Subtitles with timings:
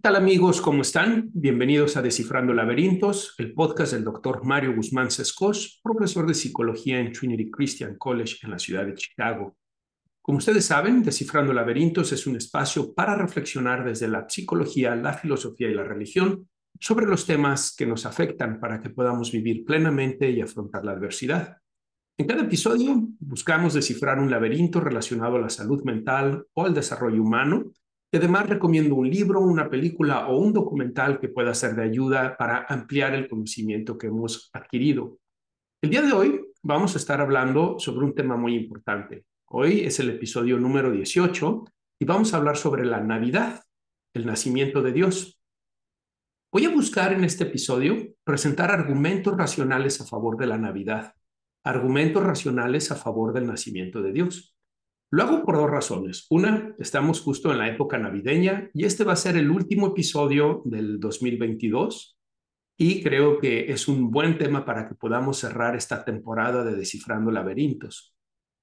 [0.00, 0.62] ¿Qué tal amigos?
[0.62, 1.28] ¿Cómo están?
[1.34, 7.12] Bienvenidos a Descifrando Laberintos, el podcast del doctor Mario Guzmán Sescos, profesor de psicología en
[7.12, 9.58] Trinity Christian College en la ciudad de Chicago.
[10.22, 15.68] Como ustedes saben, Descifrando Laberintos es un espacio para reflexionar desde la psicología, la filosofía
[15.68, 16.48] y la religión
[16.80, 21.58] sobre los temas que nos afectan para que podamos vivir plenamente y afrontar la adversidad.
[22.16, 27.22] En cada episodio buscamos descifrar un laberinto relacionado a la salud mental o al desarrollo
[27.22, 27.72] humano
[28.12, 32.36] y además recomiendo un libro, una película o un documental que pueda ser de ayuda
[32.36, 35.18] para ampliar el conocimiento que hemos adquirido.
[35.80, 39.24] El día de hoy vamos a estar hablando sobre un tema muy importante.
[39.46, 41.64] Hoy es el episodio número 18
[42.00, 43.62] y vamos a hablar sobre la Navidad,
[44.12, 45.40] el nacimiento de Dios.
[46.52, 51.14] Voy a buscar en este episodio presentar argumentos racionales a favor de la Navidad,
[51.64, 54.56] argumentos racionales a favor del nacimiento de Dios.
[55.12, 56.26] Lo hago por dos razones.
[56.30, 60.62] Una, estamos justo en la época navideña y este va a ser el último episodio
[60.64, 62.16] del 2022
[62.78, 67.32] y creo que es un buen tema para que podamos cerrar esta temporada de Descifrando
[67.32, 68.14] Laberintos.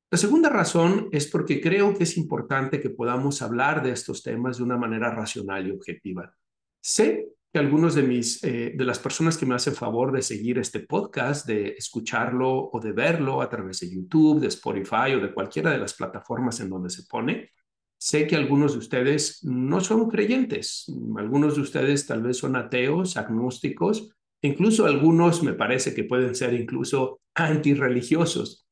[0.10, 4.58] La segunda razón es porque creo que es importante que podamos hablar de estos temas
[4.58, 6.34] de una manera racional y objetiva.
[6.82, 7.28] Sé
[7.58, 10.82] que algunos de mis eh, de las personas que me hacen favor de seguir este
[10.82, 15.72] podcast, de escucharlo o de verlo a través de YouTube, de Spotify o de cualquiera
[15.72, 17.50] de las plataformas en donde se pone,
[17.98, 20.86] sé que algunos de ustedes no son creyentes,
[21.18, 24.12] algunos de ustedes tal vez son ateos, agnósticos,
[24.44, 28.68] incluso algunos me parece que pueden ser incluso antirreligiosos.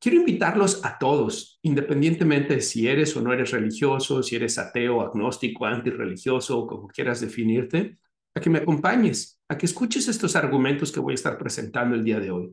[0.00, 5.02] Quiero invitarlos a todos, independientemente de si eres o no eres religioso, si eres ateo,
[5.02, 7.98] agnóstico, antirreligioso, como quieras definirte,
[8.34, 12.04] a que me acompañes, a que escuches estos argumentos que voy a estar presentando el
[12.04, 12.52] día de hoy.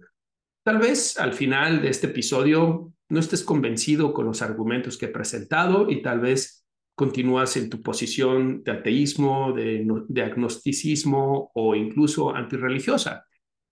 [0.64, 5.10] Tal vez al final de este episodio no estés convencido con los argumentos que he
[5.10, 6.62] presentado y tal vez
[6.96, 13.26] continúas en tu posición de ateísmo, de, agnosticismo o incluso antirreligiosa.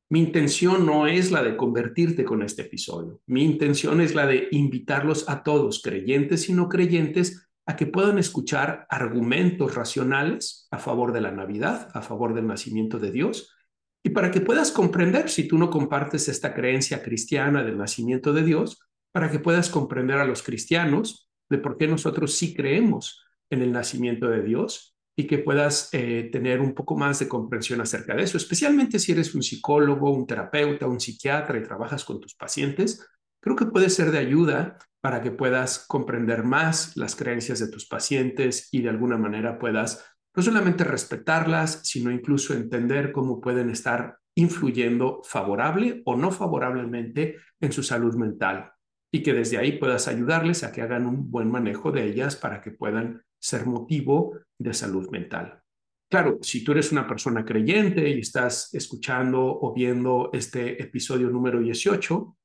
[0.10, 3.22] Mi intención no es la de convertirte con este episodio.
[3.28, 8.18] Mi intención es la de invitarlos a todos, creyentes y no creyentes, a que puedan
[8.18, 13.56] escuchar argumentos racionales a favor de la Navidad, a favor del nacimiento de Dios,
[14.04, 18.42] y para que puedas comprender, si tú no compartes esta creencia cristiana del nacimiento de
[18.42, 18.80] Dios,
[19.12, 23.72] para que puedas comprender a los cristianos de por qué nosotros sí creemos en el
[23.72, 28.24] nacimiento de Dios y que puedas eh, tener un poco más de comprensión acerca de
[28.24, 33.06] eso, especialmente si eres un psicólogo, un terapeuta, un psiquiatra y trabajas con tus pacientes,
[33.40, 37.88] creo que puede ser de ayuda para que puedas comprender más las creencias de tus
[37.88, 40.06] pacientes y de alguna manera puedas
[40.36, 47.72] no solamente respetarlas, sino incluso entender cómo pueden estar influyendo favorable o no favorablemente en
[47.72, 48.72] su salud mental
[49.12, 52.62] y que desde ahí puedas ayudarles a que hagan un buen manejo de ellas para
[52.62, 55.62] que puedan ser motivo de salud mental.
[56.10, 61.60] Claro, si tú eres una persona creyente y estás escuchando o viendo este episodio número
[61.60, 62.38] 18,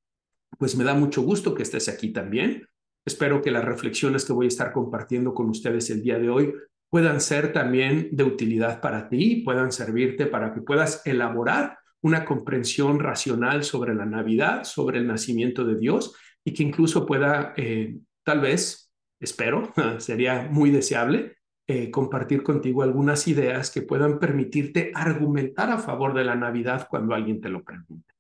[0.59, 2.67] pues me da mucho gusto que estés aquí también.
[3.07, 6.55] Espero que las reflexiones que voy a estar compartiendo con ustedes el día de hoy
[6.91, 13.01] puedan ser también de utilidad para ti, puedan servirte para que puedas elaborar una comprensión
[13.01, 16.15] racional sobre la Navidad, sobre el nacimiento de Dios
[16.45, 21.37] y que incluso pueda, eh, tal vez, espero, sería muy deseable,
[21.67, 27.15] eh, compartir contigo algunas ideas que puedan permitirte argumentar a favor de la Navidad cuando
[27.15, 28.14] alguien te lo pregunte.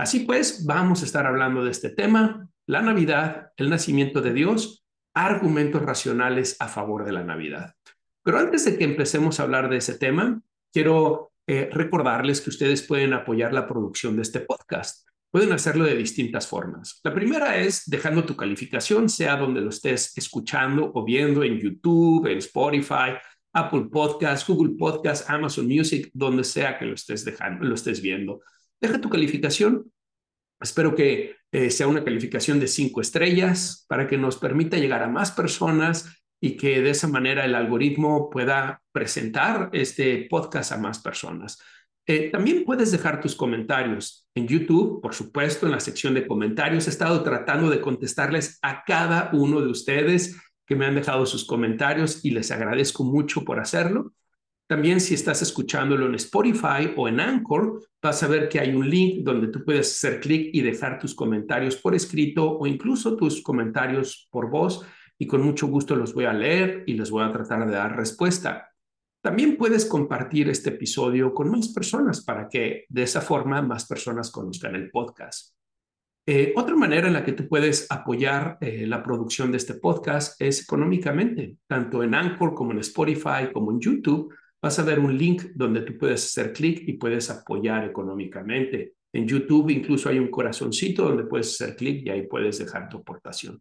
[0.00, 4.82] Así pues, vamos a estar hablando de este tema, la Navidad, el nacimiento de Dios,
[5.12, 7.74] argumentos racionales a favor de la Navidad.
[8.22, 10.40] Pero antes de que empecemos a hablar de ese tema,
[10.72, 15.06] quiero eh, recordarles que ustedes pueden apoyar la producción de este podcast.
[15.30, 16.98] Pueden hacerlo de distintas formas.
[17.04, 22.26] La primera es dejando tu calificación, sea donde lo estés escuchando o viendo en YouTube,
[22.26, 23.18] en Spotify,
[23.52, 28.40] Apple Podcasts, Google Podcasts, Amazon Music, donde sea que lo estés dejando, lo estés viendo
[28.80, 29.92] deja tu calificación.
[30.60, 35.08] Espero que eh, sea una calificación de cinco estrellas para que nos permita llegar a
[35.08, 40.98] más personas y que de esa manera el algoritmo pueda presentar este podcast a más
[41.00, 41.58] personas.
[42.06, 46.86] Eh, también puedes dejar tus comentarios en YouTube, por supuesto, en la sección de comentarios.
[46.86, 50.36] He estado tratando de contestarles a cada uno de ustedes
[50.66, 54.12] que me han dejado sus comentarios y les agradezco mucho por hacerlo.
[54.70, 58.88] También si estás escuchándolo en Spotify o en Anchor, vas a ver que hay un
[58.88, 63.42] link donde tú puedes hacer clic y dejar tus comentarios por escrito o incluso tus
[63.42, 64.86] comentarios por voz
[65.18, 67.96] y con mucho gusto los voy a leer y les voy a tratar de dar
[67.96, 68.70] respuesta.
[69.20, 74.30] También puedes compartir este episodio con más personas para que de esa forma más personas
[74.30, 75.52] conozcan el podcast.
[76.24, 80.40] Eh, otra manera en la que tú puedes apoyar eh, la producción de este podcast
[80.40, 85.16] es económicamente, tanto en Anchor como en Spotify como en YouTube vas a ver un
[85.16, 88.94] link donde tú puedes hacer clic y puedes apoyar económicamente.
[89.12, 92.98] En YouTube incluso hay un corazoncito donde puedes hacer clic y ahí puedes dejar tu
[92.98, 93.60] aportación.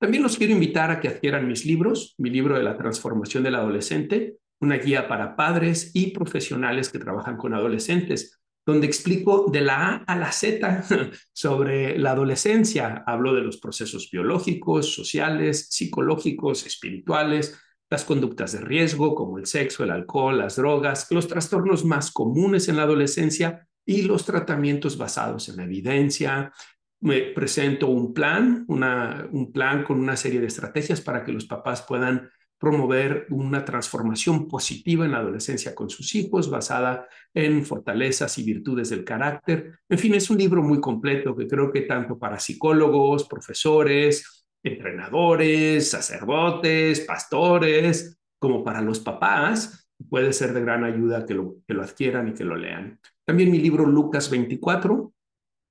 [0.00, 3.54] También los quiero invitar a que adquieran mis libros, mi libro de la transformación del
[3.54, 9.88] adolescente, una guía para padres y profesionales que trabajan con adolescentes, donde explico de la
[9.88, 10.84] A a la Z
[11.32, 13.04] sobre la adolescencia.
[13.06, 17.58] Hablo de los procesos biológicos, sociales, psicológicos, espirituales,
[17.94, 22.68] las conductas de riesgo como el sexo, el alcohol, las drogas, los trastornos más comunes
[22.68, 26.52] en la adolescencia y los tratamientos basados en la evidencia.
[27.00, 31.44] Me presento un plan, una, un plan con una serie de estrategias para que los
[31.44, 38.36] papás puedan promover una transformación positiva en la adolescencia con sus hijos, basada en fortalezas
[38.38, 39.78] y virtudes del carácter.
[39.88, 44.33] En fin, es un libro muy completo que creo que tanto para psicólogos, profesores,
[44.64, 51.74] entrenadores, sacerdotes, pastores, como para los papás, puede ser de gran ayuda que lo, que
[51.74, 52.98] lo adquieran y que lo lean.
[53.24, 55.12] También mi libro Lucas 24,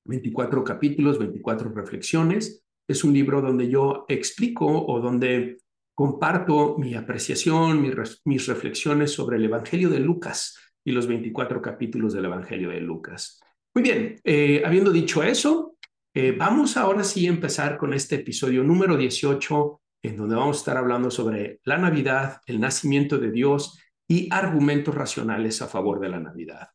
[0.05, 2.63] 24 capítulos, 24 reflexiones.
[2.87, 5.57] Es un libro donde yo explico o donde
[5.95, 7.81] comparto mi apreciación,
[8.25, 13.39] mis reflexiones sobre el Evangelio de Lucas y los 24 capítulos del Evangelio de Lucas.
[13.75, 15.72] Muy bien, eh, habiendo dicho eso,
[16.13, 20.59] eh, vamos ahora sí a empezar con este episodio número 18, en donde vamos a
[20.59, 26.09] estar hablando sobre la Navidad, el nacimiento de Dios y argumentos racionales a favor de
[26.09, 26.67] la Navidad.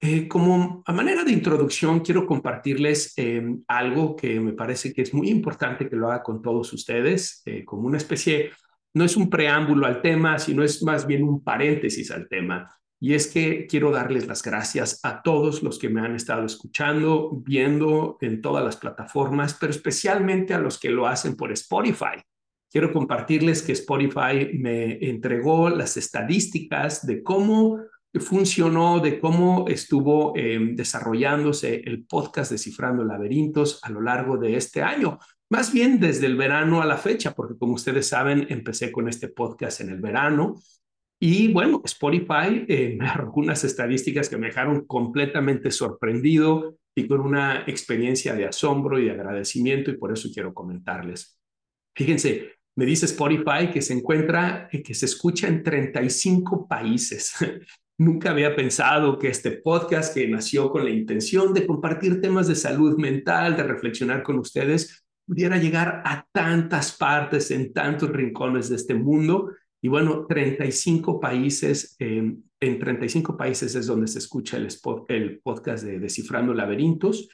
[0.00, 5.12] Eh, como a manera de introducción, quiero compartirles em, algo que me parece que es
[5.12, 8.52] muy importante que lo haga con todos ustedes, eh, como una especie,
[8.94, 12.70] no es un preámbulo al tema, sino es más bien un paréntesis al tema.
[12.98, 17.30] Y es que quiero darles las gracias a todos los que me han estado escuchando,
[17.44, 22.22] viendo en todas las plataformas, pero especialmente a los que lo hacen por Spotify.
[22.70, 27.80] Quiero compartirles que Spotify me entregó las estadísticas de cómo
[28.20, 34.82] funcionó, de cómo estuvo em, desarrollándose el podcast Descifrando Laberintos a lo largo de este
[34.82, 35.18] año.
[35.50, 39.28] Más bien desde el verano a la fecha, porque como ustedes saben, empecé con este
[39.28, 40.56] podcast en el verano
[41.18, 47.20] y bueno, Spotify eh, me arrojó unas estadísticas que me dejaron completamente sorprendido y con
[47.20, 51.38] una experiencia de asombro y de agradecimiento y por eso quiero comentarles.
[51.94, 57.34] Fíjense, me dice Spotify que se encuentra, eh, que se escucha en 35 países.
[57.98, 62.54] Nunca había pensado que este podcast que nació con la intención de compartir temas de
[62.54, 68.76] salud mental, de reflexionar con ustedes, pudiera llegar a tantas partes, en tantos rincones de
[68.76, 69.50] este mundo
[69.86, 74.66] y bueno, 35 países, en 35 países es donde se escucha el,
[75.06, 77.28] el podcast de Descifrando Laberintos.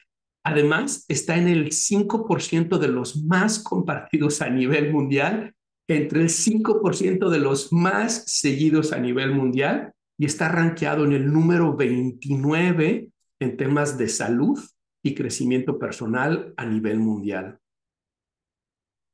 [0.45, 5.55] Además, está en el 5% de los más compartidos a nivel mundial,
[5.89, 11.33] entre el 5% de los más seguidos a nivel mundial y está rankeado en el
[11.33, 13.09] número 29
[13.41, 14.61] en temas de salud
[15.03, 17.62] y crecimiento personal a nivel mundial.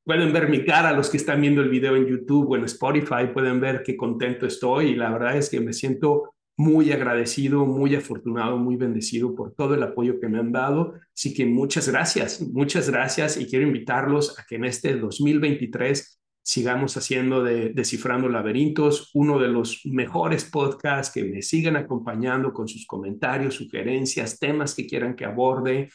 [0.09, 3.27] Pueden ver mi cara, los que están viendo el video en YouTube o en Spotify,
[3.31, 7.93] pueden ver qué contento estoy y la verdad es que me siento muy agradecido, muy
[7.93, 10.95] afortunado, muy bendecido por todo el apoyo que me han dado.
[11.15, 16.97] Así que muchas gracias, muchas gracias y quiero invitarlos a que en este 2023 sigamos
[16.97, 22.87] haciendo de Descifrando Laberintos uno de los mejores podcasts, que me sigan acompañando con sus
[22.87, 25.91] comentarios, sugerencias, temas que quieran que aborde,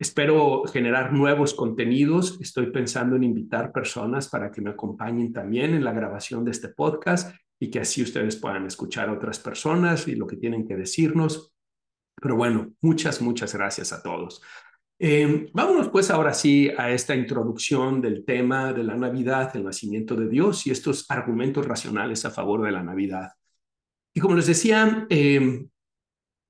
[0.00, 2.38] Espero generar nuevos contenidos.
[2.40, 6.70] Estoy pensando en invitar personas para que me acompañen también en la grabación de este
[6.70, 10.74] podcast y que así ustedes puedan escuchar a otras personas y lo que tienen que
[10.74, 11.52] decirnos.
[12.16, 14.40] Pero bueno, muchas, muchas gracias a todos.
[14.98, 20.16] Eh, vámonos pues ahora sí a esta introducción del tema de la Navidad, el nacimiento
[20.16, 23.32] de Dios y estos argumentos racionales a favor de la Navidad.
[24.14, 25.66] Y como les decía, eh,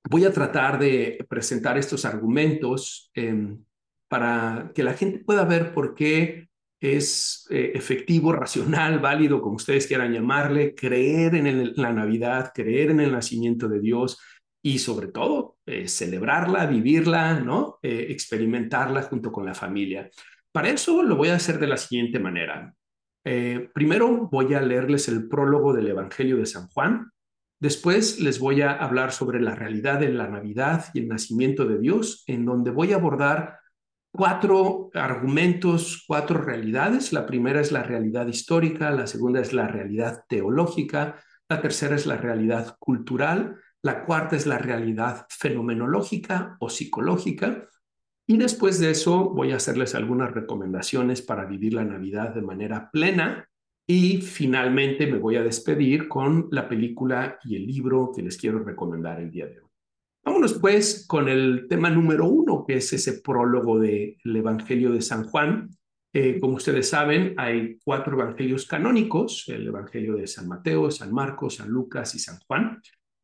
[0.09, 3.63] Voy a tratar de presentar estos argumentos em,
[4.09, 6.49] para que la gente pueda ver por qué
[6.81, 13.01] es eh, efectivo, racional, válido, como ustedes quieran llamarle, creer en la Navidad, creer en
[13.01, 14.19] el nacimiento de Dios
[14.63, 17.79] y sobre todo eh, celebrarla, vivirla, ¿no?
[17.83, 20.11] Eh, experimentarla junto con la familia.
[20.51, 22.75] Para eso lo voy a hacer de la siguiente manera.
[23.75, 27.11] primero voy a leerles el prólogo del Evangelio de San Juan.
[27.61, 31.79] Después les voy a hablar sobre la realidad de la Navidad y el nacimiento de
[31.79, 33.61] Dios, en donde voy a abordar
[34.11, 37.13] cuatro argumentos, cuatro realidades.
[37.13, 42.07] La primera es la realidad histórica, la segunda es la realidad teológica, la tercera es
[42.07, 47.69] la realidad cultural, la cuarta es la realidad fenomenológica o psicológica.
[48.27, 52.91] Y después de eso voy a hacerles algunas recomendaciones para vivir la Navidad de manera
[52.91, 53.50] plena.
[53.93, 58.61] Y finalmente me voy a despedir con la película y el libro que les quiero
[58.61, 59.69] recomendar el día de hoy.
[60.25, 65.25] Vámonos pues con el tema número uno, que es ese prólogo del Evangelio de San
[65.25, 65.71] Juan.
[66.13, 71.57] Eh, como ustedes saben, hay cuatro evangelios canónicos, el Evangelio de San Mateo, San Marcos,
[71.57, 72.81] San Lucas y San Juan.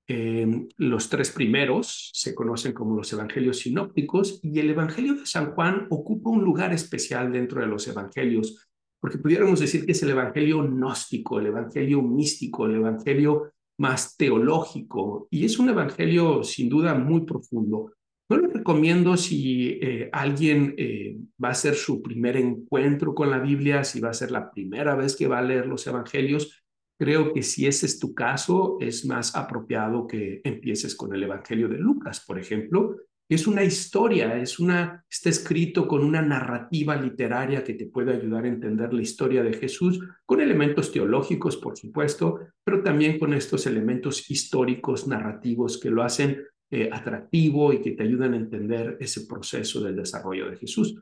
[0.08, 5.52] Eh, los tres primeros se conocen como los evangelios sinópticos y el Evangelio de San
[5.52, 8.66] Juan ocupa un lugar especial dentro de los evangelios,
[9.00, 15.29] porque pudiéramos decir que es el Evangelio gnóstico, el Evangelio místico, el Evangelio más teológico
[15.31, 17.93] y es un evangelio sin duda muy profundo.
[18.29, 23.38] No lo recomiendo si eh, alguien eh, va a ser su primer encuentro con la
[23.38, 26.65] Biblia, si va a ser la primera vez que va a leer los evangelios.
[26.99, 31.69] Creo que si ese es tu caso, es más apropiado que empieces con el Evangelio
[31.69, 32.97] de Lucas, por ejemplo,
[33.28, 38.45] es una historia, es una, está escrito con una narrativa literaria que te puede ayudar
[38.45, 43.66] a entender la historia de Jesús, con elementos teológicos, por supuesto, pero también con estos
[43.66, 49.26] elementos históricos, narrativos que lo hacen eh, atractivo y que te ayudan a entender ese
[49.26, 50.95] proceso del desarrollo de Jesús.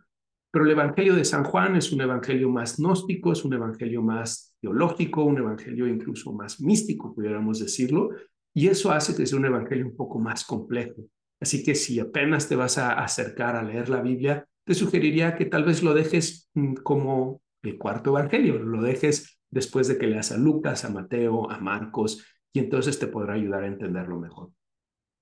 [0.51, 4.55] Pero el Evangelio de San Juan es un evangelio más gnóstico, es un evangelio más
[4.61, 8.11] teológico, un evangelio incluso más místico, pudiéramos decirlo,
[8.55, 11.03] y eso hace que sea un evangelio un poco más complejo.
[11.41, 15.45] Así que si apenas te vas a acercar a leer la Biblia, te sugeriría que
[15.45, 20.33] tal vez lo dejes mm, como el cuarto evangelio, lo dejes después de que leas
[20.33, 24.51] a Lucas, a Mateo, a Marcos, y entonces te podrá ayudar a entenderlo mejor.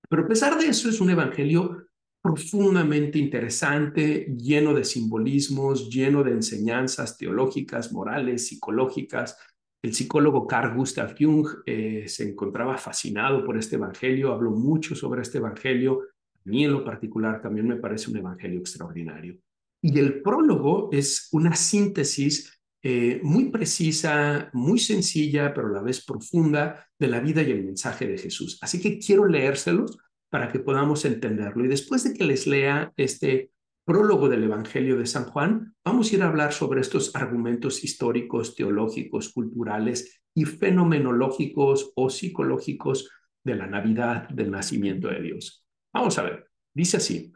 [0.08, 1.86] Pero a pesar de eso, es un evangelio
[2.20, 9.36] profundamente interesante, lleno de simbolismos, lleno de enseñanzas teológicas, morales, psicológicas,
[9.82, 15.22] el psicólogo Carl Gustav Jung eh, se encontraba fascinado por este evangelio, habló mucho sobre
[15.22, 16.00] este evangelio.
[16.34, 19.36] A mí en lo particular también me parece un evangelio extraordinario.
[19.80, 26.04] Y el prólogo es una síntesis eh, muy precisa, muy sencilla, pero a la vez
[26.04, 28.58] profunda de la vida y el mensaje de Jesús.
[28.60, 29.98] Así que quiero leérselos
[30.28, 31.64] para que podamos entenderlo.
[31.64, 33.51] Y después de que les lea este
[33.84, 38.54] prólogo del Evangelio de San Juan, vamos a ir a hablar sobre estos argumentos históricos,
[38.54, 43.10] teológicos, culturales y fenomenológicos o psicológicos
[43.44, 45.66] de la Navidad del nacimiento de Dios.
[45.92, 47.32] Vamos a ver, dice así,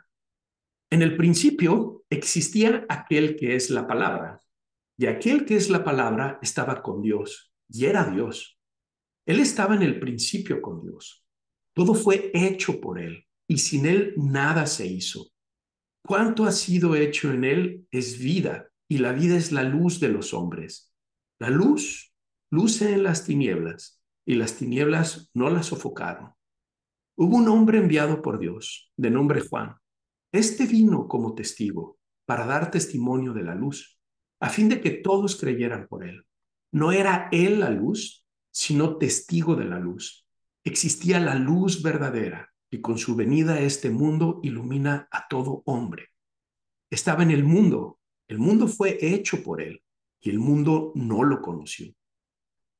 [0.90, 4.40] en el principio existía aquel que es la palabra,
[4.96, 8.58] y aquel que es la palabra estaba con Dios, y era Dios.
[9.26, 11.24] Él estaba en el principio con Dios.
[11.74, 15.32] Todo fue hecho por Él, y sin Él nada se hizo
[16.06, 20.08] cuánto ha sido hecho en él es vida, y la vida es la luz de
[20.08, 20.94] los hombres.
[21.38, 22.14] La luz
[22.50, 26.32] luce en las tinieblas, y las tinieblas no la sofocaron.
[27.16, 29.76] Hubo un hombre enviado por Dios, de nombre Juan.
[30.32, 33.98] Este vino como testigo, para dar testimonio de la luz,
[34.40, 36.24] a fin de que todos creyeran por él.
[36.72, 40.26] No era él la luz, sino testigo de la luz.
[40.64, 46.10] Existía la luz verdadera, y con su venida a este mundo ilumina a todo hombre.
[46.90, 49.82] Estaba en el mundo, el mundo fue hecho por él,
[50.20, 51.94] y el mundo no lo conoció.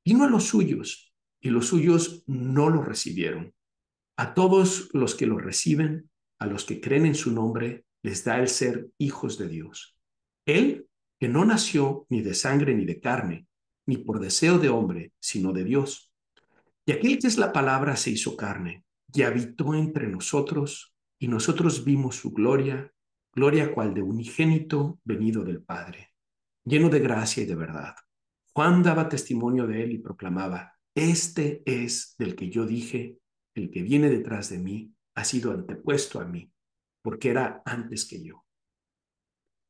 [0.05, 3.55] Vino a los suyos, y los suyos no lo recibieron.
[4.17, 8.39] A todos los que lo reciben, a los que creen en su nombre, les da
[8.39, 9.97] el ser hijos de Dios.
[10.45, 10.87] Él,
[11.19, 13.47] que no nació ni de sangre ni de carne,
[13.87, 16.13] ni por deseo de hombre, sino de Dios.
[16.85, 18.83] Y aquel que es la palabra se hizo carne
[19.13, 22.91] y habitó entre nosotros, y nosotros vimos su gloria,
[23.33, 26.13] gloria cual de unigénito venido del Padre,
[26.63, 27.95] lleno de gracia y de verdad.
[28.53, 33.19] Juan daba testimonio de él y proclamaba, Este es del que yo dije,
[33.55, 36.51] el que viene detrás de mí ha sido antepuesto a mí,
[37.01, 38.43] porque era antes que yo.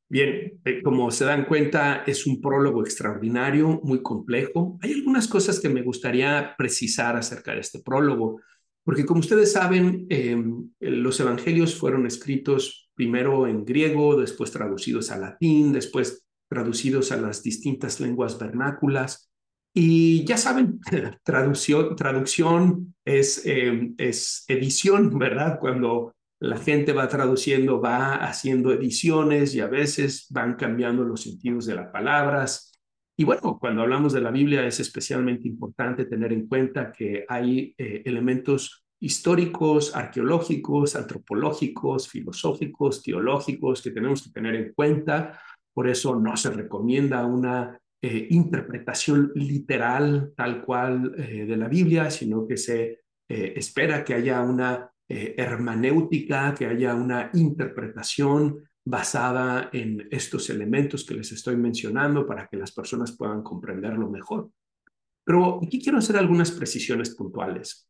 [0.09, 4.79] Bien, eh, como se dan cuenta, es un prólogo extraordinario, muy complejo.
[4.81, 8.39] Hay algunas cosas que me gustaría precisar acerca de este prólogo.
[8.87, 15.17] Porque como ustedes saben, em, los evangelios fueron escritos primero en griego, después traducidos a
[15.17, 19.29] latín, después traducidos a las distintas lenguas vernáculas.
[19.73, 20.79] Y ya saben,
[21.25, 25.59] traducción, traducción es, em, es edición, ¿verdad?
[25.59, 31.65] Cuando la gente va traduciendo, va haciendo ediciones y a veces van cambiando los sentidos
[31.65, 32.66] de las palabras.
[33.19, 37.73] Y bueno, cuando hablamos de la Biblia es especialmente importante tener en cuenta que hay
[37.75, 45.41] eh, elementos históricos, arqueológicos, antropológicos, filosóficos, teológicos que tenemos que tener en cuenta.
[45.73, 52.11] Por eso no se recomienda una eh, interpretación literal tal cual eh, de la Biblia,
[52.11, 60.49] sino que se espera que haya una hermenéutica, que haya una interpretación basada en estos
[60.49, 64.49] elementos que les estoy mencionando para que las personas puedan comprenderlo mejor.
[65.25, 67.89] Pero aquí quiero hacer algunas precisiones puntuales.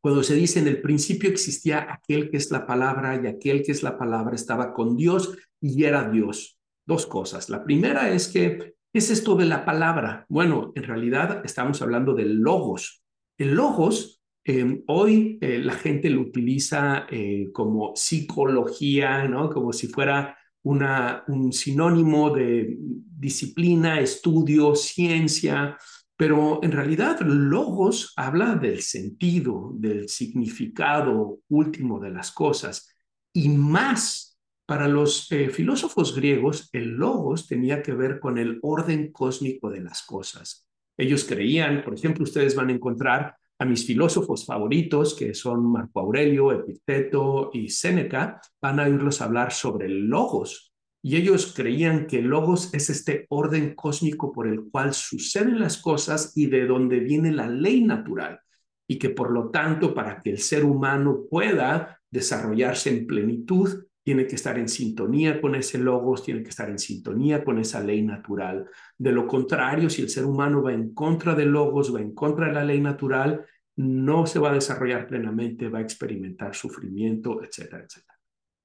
[0.00, 3.70] Cuando se dice en el principio existía aquel que es la palabra y aquel que
[3.72, 6.58] es la palabra estaba con Dios y era Dios.
[6.84, 7.48] Dos cosas.
[7.48, 8.58] La primera es que,
[8.92, 10.26] ¿qué es esto de la palabra?
[10.28, 13.04] Bueno, en realidad estamos hablando del logos.
[13.38, 19.48] El logos Em, hoy eh, la gente lo utiliza eh, como psicología, ¿no?
[19.48, 20.36] Como si fuera
[20.66, 25.76] un sinónimo de disciplina, estudio, ciencia,
[26.16, 32.88] pero en realidad logos habla del sentido, del significado último de las cosas
[33.32, 39.12] y más para los eh, filósofos griegos, el logos tenía que ver con el orden
[39.12, 40.66] cósmico de las cosas.
[40.96, 46.00] Ellos creían, por ejemplo, ustedes van a encontrar a mis filósofos favoritos, que son Marco
[46.00, 50.72] Aurelio, Epicteto y Séneca, van a oírlos hablar sobre el logos.
[51.02, 56.32] Y ellos creían que logos es este orden cósmico por el cual suceden las cosas
[56.34, 58.40] y de donde viene la ley natural.
[58.88, 64.26] Y que por lo tanto, para que el ser humano pueda desarrollarse en plenitud, tiene
[64.26, 68.02] que estar en sintonía con ese logos, tiene que estar en sintonía con esa ley
[68.02, 68.66] natural.
[68.98, 72.48] De lo contrario, si el ser humano va en contra del logos, va en contra
[72.48, 77.82] de la ley natural, no se va a desarrollar plenamente, va a experimentar sufrimiento, etcétera,
[77.82, 78.18] etcétera.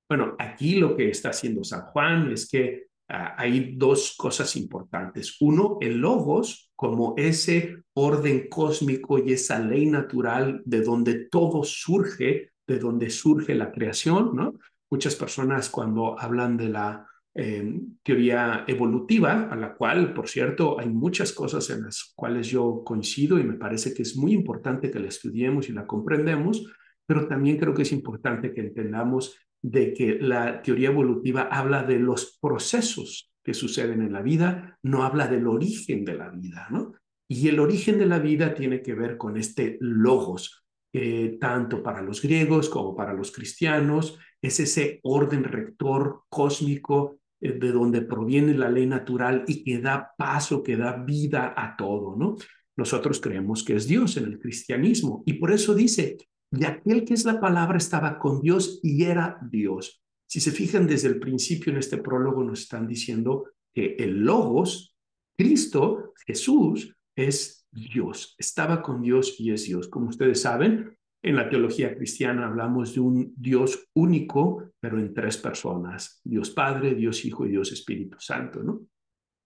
[0.09, 5.37] Bueno, aquí lo que está haciendo San Juan es que ah, hay dos cosas importantes.
[5.39, 12.51] Uno, el logos como ese orden cósmico y esa ley natural de donde todo surge,
[12.67, 14.59] de donde surge la creación, ¿no?
[14.89, 20.89] Muchas personas cuando hablan de la eh, teoría evolutiva, a la cual, por cierto, hay
[20.89, 24.99] muchas cosas en las cuales yo coincido y me parece que es muy importante que
[24.99, 26.65] la estudiemos y la comprendemos,
[27.05, 31.99] pero también creo que es importante que entendamos de que la teoría evolutiva habla de
[31.99, 36.93] los procesos que suceden en la vida, no habla del origen de la vida, ¿no?
[37.27, 42.01] Y el origen de la vida tiene que ver con este logos, eh, tanto para
[42.01, 48.53] los griegos como para los cristianos, es ese orden rector cósmico eh, de donde proviene
[48.53, 52.35] la ley natural y que da paso, que da vida a todo, ¿no?
[52.75, 56.17] Nosotros creemos que es Dios en el cristianismo y por eso dice,
[56.51, 60.01] y aquel que es la palabra estaba con Dios y era Dios.
[60.25, 64.95] Si se fijan desde el principio en este prólogo nos están diciendo que el logos,
[65.37, 69.87] Cristo, Jesús, es Dios, estaba con Dios y es Dios.
[69.87, 75.37] Como ustedes saben, en la teología cristiana hablamos de un Dios único, pero en tres
[75.37, 78.81] personas, Dios Padre, Dios Hijo y Dios Espíritu Santo, ¿no?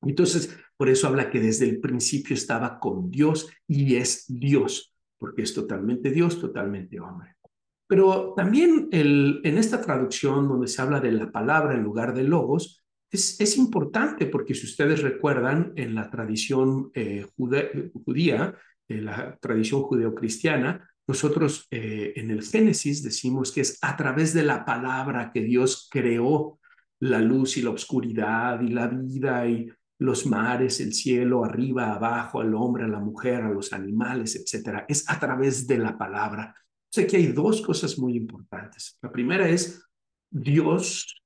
[0.02, 5.44] Entonces, por eso habla que desde el principio estaba con Dios y es Dios, porque
[5.44, 7.36] es totalmente Dios, totalmente hombre.
[7.88, 12.24] Pero también el, en esta traducción donde se habla de la palabra en lugar de
[12.24, 18.58] logos, es, importante porque si ustedes recuerdan en la tradición eh, judía,
[18.88, 24.44] en la tradición judeocristiana, nosotros eh, en el Génesis decimos que es a través de
[24.44, 26.60] la palabra que Dios creó
[27.00, 32.42] la luz y la oscuridad y la vida y los mares, el cielo, arriba, abajo,
[32.42, 34.86] al hombre, a la mujer, a los animales, etcétera.
[34.88, 36.56] Es a través de la palabra.
[36.58, 38.98] O sea que hay dos cosas muy importantes.
[39.02, 39.84] La primera es
[40.30, 41.24] Dios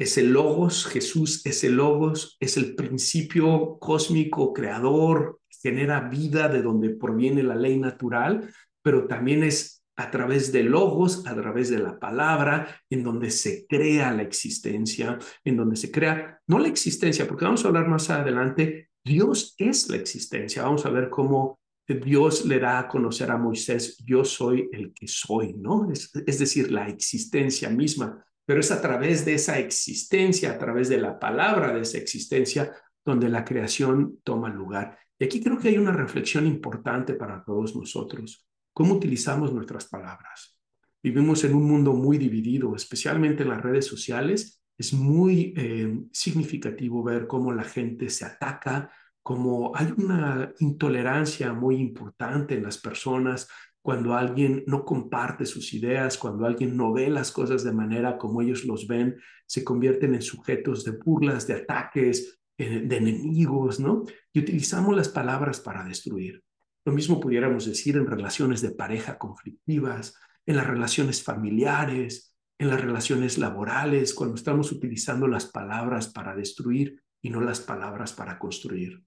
[0.00, 6.62] es el logos, Jesús es el logos, es el principio cósmico creador, genera vida de
[6.62, 8.50] donde proviene la ley natural,
[8.82, 13.66] pero también es a través de logos, a través de la palabra, en donde se
[13.66, 18.08] crea la existencia, en donde se crea, no la existencia, porque vamos a hablar más
[18.08, 20.62] adelante, Dios es la existencia.
[20.62, 25.08] Vamos a ver cómo Dios le da a conocer a Moisés, yo soy el que
[25.08, 25.90] soy, ¿no?
[25.90, 30.88] Es, es decir, la existencia misma, pero es a través de esa existencia, a través
[30.88, 32.72] de la palabra de esa existencia,
[33.04, 34.98] donde la creación toma lugar.
[35.18, 38.46] Y aquí creo que hay una reflexión importante para todos nosotros.
[38.72, 40.58] Cómo utilizamos nuestras palabras.
[41.02, 44.62] Vivimos en un mundo muy dividido, especialmente en las redes sociales.
[44.76, 48.90] Es muy eh, significativo ver cómo la gente se ataca,
[49.22, 53.48] cómo hay una intolerancia muy importante en las personas
[53.82, 58.42] cuando alguien no comparte sus ideas, cuando alguien no ve las cosas de manera como
[58.42, 64.04] ellos los ven, se convierten en sujetos de burlas, de ataques, eh, de enemigos, ¿no?
[64.32, 66.42] Y utilizamos las palabras para destruir.
[66.84, 70.14] Lo mismo pudiéramos decir en relaciones de pareja conflictivas,
[70.46, 77.02] en las relaciones familiares, en las relaciones laborales, cuando estamos utilizando las palabras para destruir
[77.22, 79.02] y no las palabras para construir.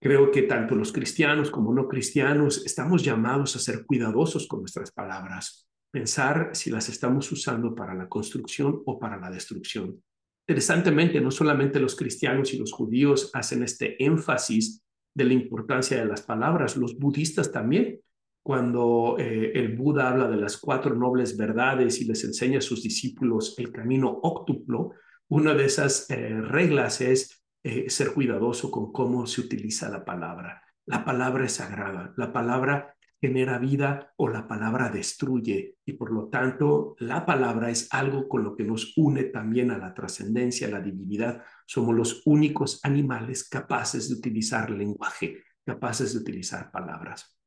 [0.00, 4.90] Creo que tanto los cristianos como no cristianos estamos llamados a ser cuidadosos con nuestras
[4.90, 10.02] palabras, pensar si las estamos usando para la construcción o para la destrucción.
[10.48, 14.82] Interesantemente, no solamente los cristianos y los judíos hacen este énfasis
[15.14, 18.00] de la importancia de las palabras, los budistas también.
[18.42, 22.82] Cuando eh, el Buda habla de las cuatro nobles verdades y les enseña a sus
[22.82, 24.92] discípulos el camino óctuplo,
[25.28, 30.62] una de esas eh, reglas es eh, ser cuidadoso con cómo se utiliza la palabra.
[30.86, 32.91] La palabra es sagrada, la palabra
[33.22, 38.42] genera vida o la palabra destruye y por lo tanto la palabra es algo con
[38.42, 41.40] lo que nos une también a la trascendencia, a la divinidad.
[41.64, 47.38] Somos los únicos animales capaces de utilizar lenguaje, capaces de utilizar palabras.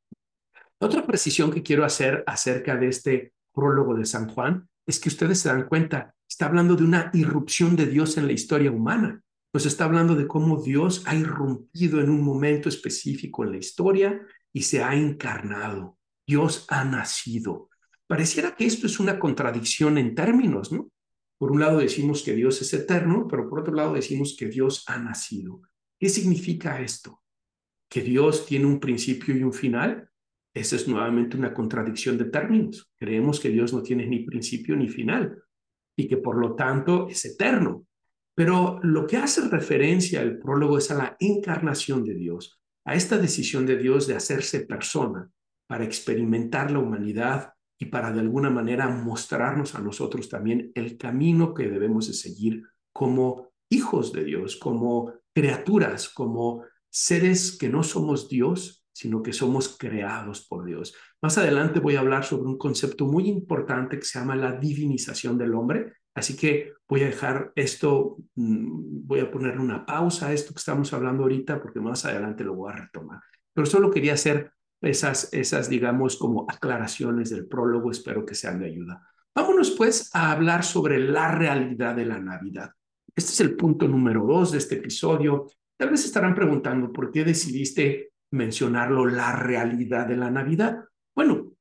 [0.80, 5.40] Otra precisión que quiero hacer acerca de este prólogo de San Juan es que ustedes
[5.40, 9.66] se dan cuenta, está hablando de una irrupción de Dios en la historia humana nos
[9.66, 14.22] está hablando de cómo Dios ha irrumpido en un momento específico en la historia
[14.56, 15.98] y se ha encarnado.
[16.26, 17.70] Dios ha nacido.
[18.08, 20.90] Pareciera que esto es una contradicción en términos, ¿no?
[21.38, 24.86] Por un lado decimos que Dios es eterno, pero por otro lado decimos que Dios
[24.88, 25.62] ha nacido.
[26.00, 27.22] ¿Qué significa esto?
[27.90, 30.10] ¿Que Dios tiene un principio y un final?
[30.54, 32.90] Esa es nuevamente una contradicción de términos.
[32.96, 35.38] Creemos que Dios no tiene ni principio ni final
[35.98, 37.86] y que por lo tanto es eterno.
[38.34, 43.18] Pero lo que hace referencia al prólogo es a la encarnación de Dios, a esta
[43.18, 45.30] decisión de Dios de hacerse persona
[45.68, 51.54] para experimentar la humanidad y para de alguna manera mostrarnos a nosotros también el camino
[51.54, 58.30] que debemos de seguir como hijos de Dios, como criaturas, como seres que no somos
[58.30, 60.96] Dios, sino que somos creados por Dios.
[61.22, 65.38] Más adelante voy a hablar sobre un concepto muy importante que se llama la divinización
[65.38, 70.34] del hombre Así que voy a dejar esto, mm, voy a ponerle una pausa a
[70.34, 73.20] esto que estamos hablando ahorita porque más adelante lo voy a retomar.
[73.54, 74.52] Pero solo quería hacer
[74.82, 79.02] esas, esas, digamos, como aclaraciones del prólogo, espero que sean de ayuda.
[79.36, 82.72] Vámonos pues a hablar sobre la realidad de la Navidad.
[83.14, 85.48] Este es el punto número dos de este episodio.
[85.78, 90.86] Tal vez estarán preguntando por qué decidiste mencionarlo, la realidad de la Navidad.
[91.14, 91.55] Bueno,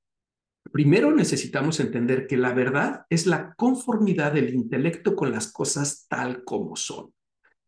[0.75, 6.43] Primero necesitamos entender que la verdad es la conformidad del intelecto con las cosas tal
[6.43, 7.15] como son.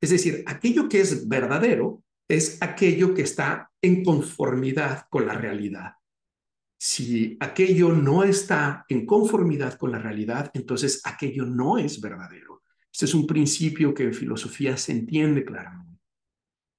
[0.01, 5.92] Es decir, aquello que es verdadero es aquello que está en conformidad con la realidad.
[6.81, 12.64] Si aquello no está en conformidad con la realidad, entonces aquello no es verdadero.
[12.92, 16.01] Este es un principio que en filosofía se entiende claramente.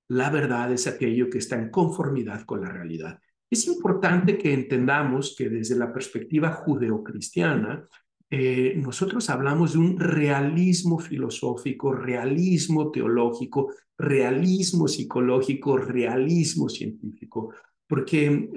[0.10, 3.18] La verdad es aquello que está en conformidad con la realidad.
[3.49, 7.86] Es importante que entendamos que desde la perspectiva judeocristiana,
[8.29, 17.53] eh, nosotros hablamos de un realismo filosófico, realismo teológico, realismo psicológico, realismo científico,
[17.88, 18.49] porque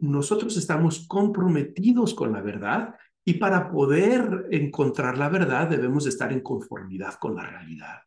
[0.00, 6.40] nosotros estamos comprometidos con la verdad y para poder encontrar la verdad debemos estar en
[6.40, 8.05] conformidad con la realidad.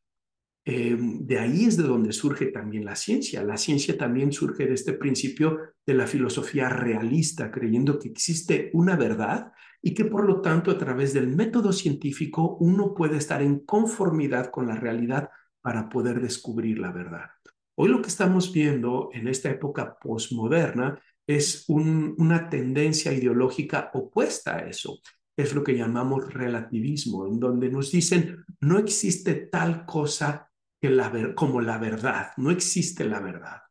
[0.66, 3.44] Eh, de ahí es de donde surge también la ciencia.
[3.44, 8.96] La ciencia también surge de este principio de la filosofía realista, creyendo que existe una
[8.96, 13.60] verdad y que por lo tanto a través del método científico uno puede estar en
[13.60, 15.30] conformidad con la realidad
[15.62, 17.30] para poder descubrir la verdad.
[17.76, 24.68] Hoy lo que estamos viendo en esta época posmoderna es una tendencia ideológica opuesta a
[24.68, 25.00] eso.
[25.38, 30.49] Es lo que llamamos relativismo, en donde nos dicen no existe tal cosa
[30.82, 32.32] que la como la verdad.
[32.38, 33.62] No existe la verdad.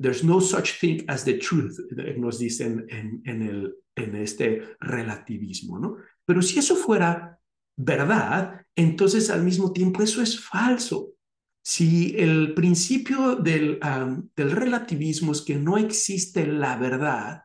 [0.00, 4.76] There's no such thing as the truth, eh, nos dicen en, en, el, en este
[4.80, 5.96] relativismo, ¿no?
[6.24, 7.38] Pero si eso fuera
[7.76, 11.12] verdad, entonces al mismo tiempo eso es falso.
[11.64, 13.78] Si el principio del,
[14.34, 17.42] del relativismo es que no existe la verdad,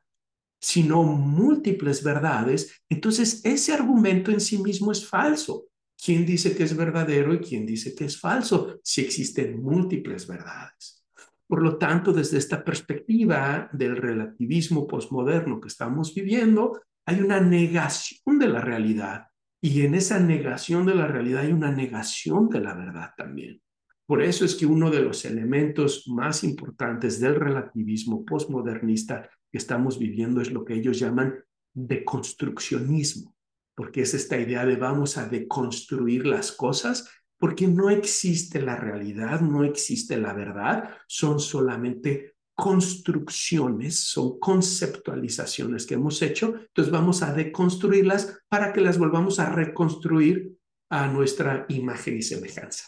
[0.59, 5.67] sino múltiples verdades, entonces ese argumento en sí mismo es falso
[6.01, 11.05] quién dice que es verdadero y quién dice que es falso, si existen múltiples verdades.
[11.47, 18.37] Por lo tanto, desde esta perspectiva del relativismo posmoderno que estamos viviendo, hay una negación
[18.37, 19.27] de la realidad
[19.61, 23.61] y en esa negación de la realidad hay una negación de la verdad también.
[24.05, 29.99] Por eso es que uno de los elementos más importantes del relativismo postmodernista que estamos
[29.99, 31.35] viviendo es lo que ellos llaman
[31.73, 33.35] deconstruccionismo,
[33.77, 39.41] porque es esta idea de vamos a deconstruir las cosas, porque no existe la realidad,
[39.41, 47.31] no existe la verdad, son solamente construcciones, son conceptualizaciones que hemos hecho, entonces vamos a
[47.35, 50.53] deconstruirlas para que las volvamos a reconstruir
[50.89, 52.83] a nuestra imagen y semejanza.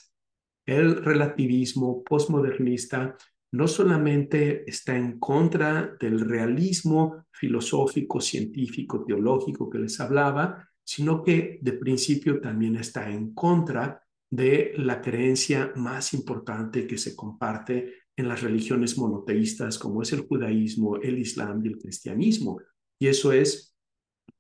[0.66, 3.16] El relativismo postmodernista
[3.52, 11.60] no solamente está en contra del realismo filosófico, científico, teológico que les hablaba, sino que
[11.62, 18.28] de principio también está en contra de la creencia más importante que se comparte en
[18.28, 22.60] las religiones monoteístas como es el judaísmo, el islam y el cristianismo.
[23.00, 23.76] Y eso es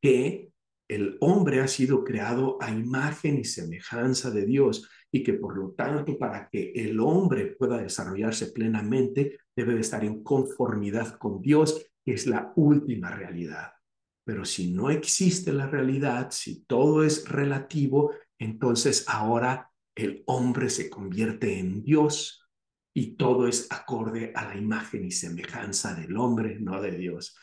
[0.01, 0.49] que
[0.87, 5.73] el hombre ha sido creado a imagen y semejanza de Dios y que por lo
[5.73, 11.85] tanto para que el hombre pueda desarrollarse plenamente debe de estar en conformidad con Dios,
[12.03, 13.73] que es la última realidad.
[14.29, 20.87] Pero si no existe la realidad, si todo es relativo, entonces ahora el hombre se
[20.87, 22.47] convierte en Dios
[22.93, 27.35] y todo es acorde a la imagen y semejanza del hombre, no de Dios.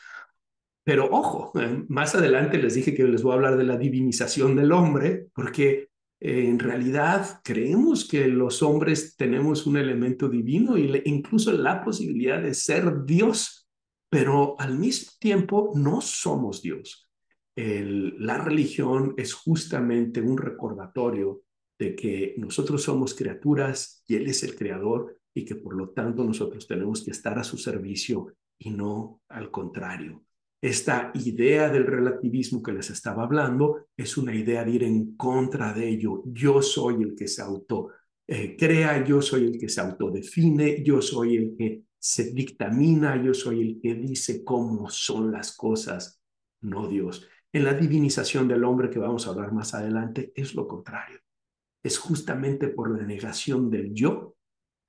[0.85, 4.55] Pero ojo, eh, más adelante les dije que les voy a hablar de la divinización
[4.55, 5.89] del hombre, porque
[6.21, 12.41] eh, en realidad creemos que los hombres tenemos un elemento divino e incluso la posibilidad
[12.41, 13.66] de ser Dios,
[14.09, 17.09] pero al mismo tiempo no somos Dios.
[17.55, 21.41] la religión es justamente un recordatorio
[21.79, 26.23] de que nosotros somos criaturas y Él es el creador y que por lo tanto
[26.23, 30.23] nosotros tenemos que estar a su servicio y no al contrario.
[30.59, 35.71] Esta idea del relativismo que les estaba hablando es una idea de ir en contra
[35.71, 36.23] de ello.
[36.25, 37.89] Yo soy el que se auto
[38.29, 43.33] eh, crea, yo soy el que se autodefine, yo soy el que se dictamina, yo
[43.33, 46.21] soy el que dice cómo son las cosas,
[46.61, 47.27] no Dios.
[47.51, 51.19] En la divinización del hombre que vamos a hablar más adelante es lo contrario.
[51.83, 54.37] Es justamente por la negación del yo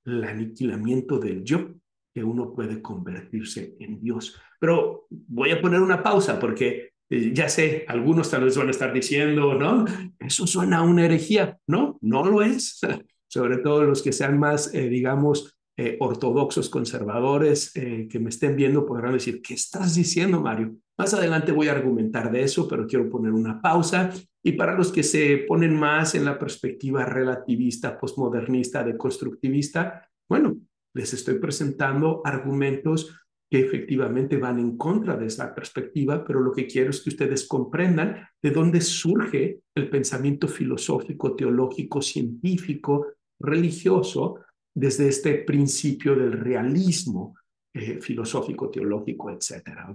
[0.09, 1.75] el aniquilamiento del yo,
[2.15, 4.41] que uno puede convertirse en Dios.
[4.59, 8.73] Pero voy a poner una pausa porque eh, ya sé, algunos tal vez van a
[8.73, 9.85] estar diciendo, ¿no?
[10.19, 11.59] Eso suena a una herejía.
[11.67, 12.81] No, no lo es.
[13.29, 18.85] Sobre todo los que sean más, eh, digamos, eh, ortodoxos, conservadores, que me estén viendo
[18.85, 20.77] podrán decir, ¿qué estás diciendo, Mario?
[20.99, 24.11] Más adelante voy a argumentar de eso, pero quiero poner una pausa.
[24.43, 30.57] Y para los que se ponen más en la perspectiva relativista, postmodernista, deconstructivista, bueno,
[30.95, 33.15] les estoy presentando argumentos
[33.49, 37.47] que efectivamente van en contra de esa perspectiva, pero lo que quiero es que ustedes
[37.47, 43.07] comprendan de dónde surge el pensamiento filosófico, teológico, científico,
[43.41, 44.41] religioso,
[44.75, 47.35] desde este principio del realismo
[47.73, 49.95] eh, filosófico, teológico, etc.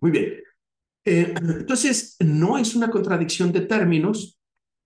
[0.00, 0.42] Muy bien.
[1.04, 4.38] Eh, entonces, no es una contradicción de términos,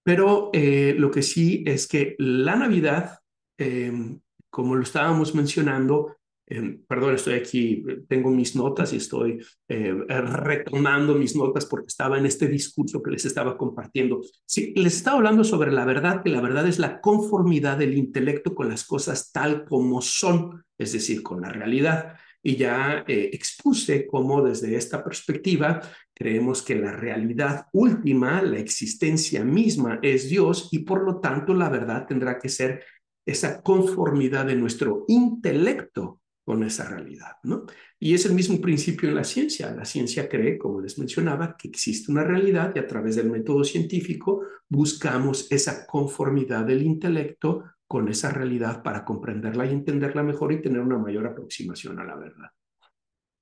[0.03, 3.19] pero eh, lo que sí es que la Navidad,
[3.57, 4.21] em,
[4.51, 6.18] como lo estábamos mencionando,
[6.49, 12.19] em, perdón, estoy aquí, tengo mis notas y estoy eh, retomando mis notas porque estaba
[12.19, 14.21] en este discurso que les estaba compartiendo.
[14.45, 18.55] Sí, les estaba hablando sobre la verdad, que la verdad es la conformidad del intelecto
[18.55, 24.07] con las cosas tal como son, es decir, con la realidad y ya eh, expuse
[24.07, 25.81] cómo desde esta perspectiva
[26.15, 31.69] creemos que la realidad última, la existencia misma es Dios y por lo tanto la
[31.69, 32.85] verdad tendrá que ser
[33.27, 37.67] esa conformidad de nuestro intelecto con esa realidad, ¿no?
[38.01, 39.71] Y es el mismo principio en la ciencia.
[39.71, 43.65] La ciencia cree, como les mencionaba, que existe una realidad y a través del método
[43.65, 50.63] científico buscamos esa conformidad del intelecto con esa realidad para comprenderla y entenderla mejor y
[50.63, 52.49] tener una mayor aproximación a la verdad.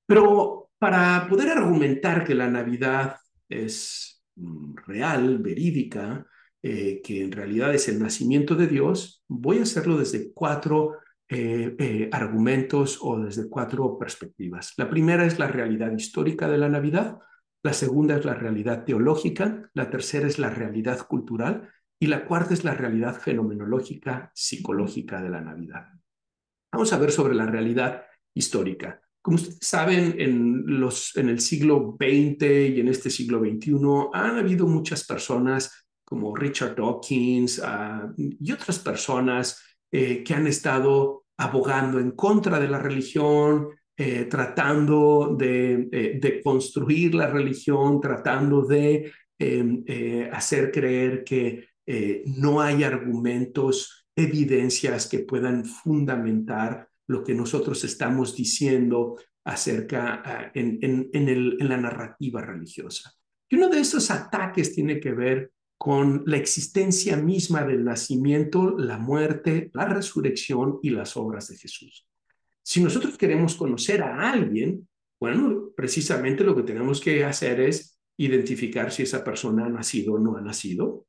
[0.04, 6.26] Pero para poder argumentar que la Navidad es mm, real, verídica,
[6.60, 10.94] eh, que en realidad es el nacimiento de Dios, voy a hacerlo desde cuatro
[11.28, 14.74] eh, eh, argumentos o desde cuatro perspectivas.
[14.76, 17.18] La primera es la realidad histórica de la Navidad,
[17.64, 22.54] la segunda es la realidad teológica, la tercera es la realidad cultural y la cuarta
[22.54, 25.86] es la realidad fenomenológica psicológica de la Navidad.
[26.70, 29.00] Vamos a ver sobre la realidad histórica.
[29.20, 32.42] Como ustedes saben, en, los, en el siglo XX
[32.76, 33.74] y en este siglo XXI
[34.12, 39.60] han habido muchas personas como Richard Dawkins ah, y otras personas
[39.92, 46.42] eh, que han estado abogando en contra de la religión, eh, tratando de, eh, de,
[46.42, 49.84] construir la religión, tratando de em,
[50.32, 51.68] hacer creer que
[52.38, 60.78] no hay argumentos, evidencias que puedan fundamentar lo que nosotros estamos diciendo acerca ah, en,
[60.82, 63.12] en, en, el, en la narrativa religiosa.
[63.48, 68.98] Y uno de esos ataques tiene que ver con la existencia misma del nacimiento, la
[68.98, 72.06] muerte, la resurrección y las obras de Jesús.
[72.62, 74.88] Si nosotros queremos conocer a alguien,
[75.20, 80.18] bueno, precisamente lo que tenemos que hacer es identificar si esa persona ha nacido o
[80.18, 81.06] no ha nacido,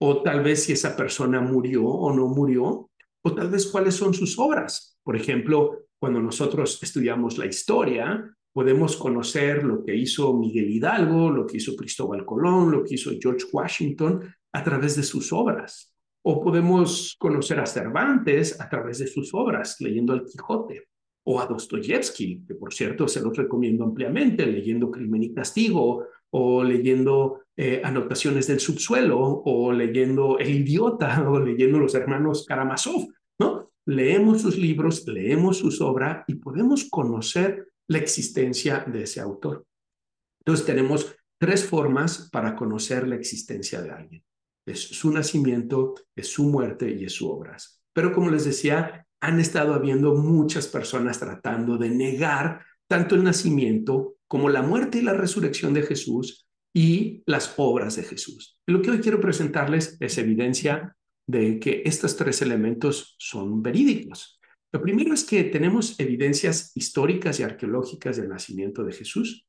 [0.00, 2.90] o tal vez si esa persona murió o no murió,
[3.22, 4.98] o tal vez cuáles son sus obras.
[5.02, 11.46] Por ejemplo, cuando nosotros estudiamos la historia, podemos conocer lo que hizo Miguel Hidalgo, lo
[11.46, 14.20] que hizo Cristóbal Colón, lo que hizo George Washington
[14.52, 15.94] a través de sus obras.
[16.22, 20.88] O podemos conocer a Cervantes a través de sus obras, leyendo El Quijote
[21.22, 26.64] o a Dostoyevsky, que por cierto se los recomiendo ampliamente, leyendo Crimen y Castigo, o
[26.64, 33.06] leyendo eh, Anotaciones del Subsuelo, o leyendo El Idiota, o leyendo Los Hermanos Karamazov,
[33.38, 33.70] ¿no?
[33.86, 39.66] Leemos sus libros, leemos sus obras y podemos conocer la existencia de ese autor.
[40.40, 44.24] Entonces tenemos tres formas para conocer la existencia de alguien.
[44.66, 47.82] Es su nacimiento, es su muerte y es su obras.
[47.92, 54.16] Pero como les decía, han estado habiendo muchas personas tratando de negar tanto el nacimiento
[54.26, 58.58] como la muerte y la resurrección de Jesús y las obras de Jesús.
[58.66, 60.94] lo que hoy quiero presentarles es evidencia
[61.26, 64.37] de que estos tres elementos son verídicos.
[64.70, 69.46] Lo primero es que tenemos evidencias históricas y arqueológicas del nacimiento de Jesús.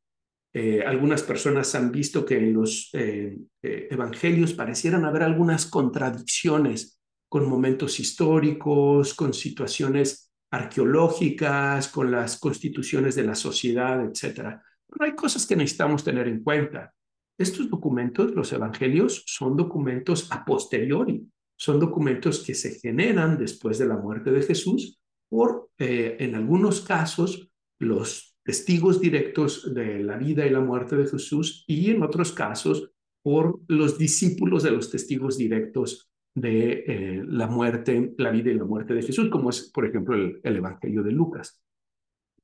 [0.53, 6.99] Eh, algunas personas han visto que en los eh, eh, evangelios parecieran haber algunas contradicciones
[7.27, 14.57] con momentos históricos, con situaciones arqueológicas, con las constituciones de la sociedad, etc.
[14.87, 16.93] Pero hay cosas que necesitamos tener en cuenta.
[17.37, 21.27] Estos documentos, los evangelios, son documentos a posteriori,
[21.57, 24.99] son documentos que se generan después de la muerte de Jesús
[25.29, 31.07] por, eh, en algunos casos, los testigos directos de la vida y la muerte de
[31.07, 37.47] Jesús y en otros casos por los discípulos de los testigos directos de eh, la
[37.47, 41.11] muerte, la vida y la muerte de Jesús, como es, por ejemplo, el, Evangelio de
[41.11, 41.61] Lucas.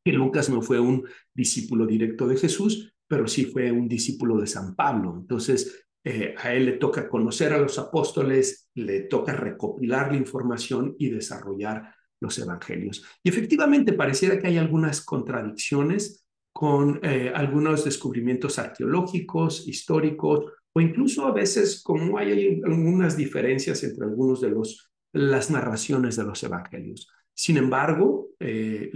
[0.04, 4.48] Que Lucas no fue un discípulo directo de Jesús, pero sí fue un discípulo de
[4.48, 5.16] San Pablo.
[5.20, 10.96] Entonces, eh, a él le toca conocer a los apóstoles, le toca recopilar la información
[11.00, 13.04] y desarrollar los evangelios.
[13.24, 21.26] Y efectivamente pareciera que hay algunas contradicciones con eh, algunos descubrimientos arqueológicos, históricos o incluso
[21.26, 27.08] a veces como hay algunas diferencias entre algunos de los las narraciones de los evangelios.
[27.34, 28.92] Sin embargo, eh,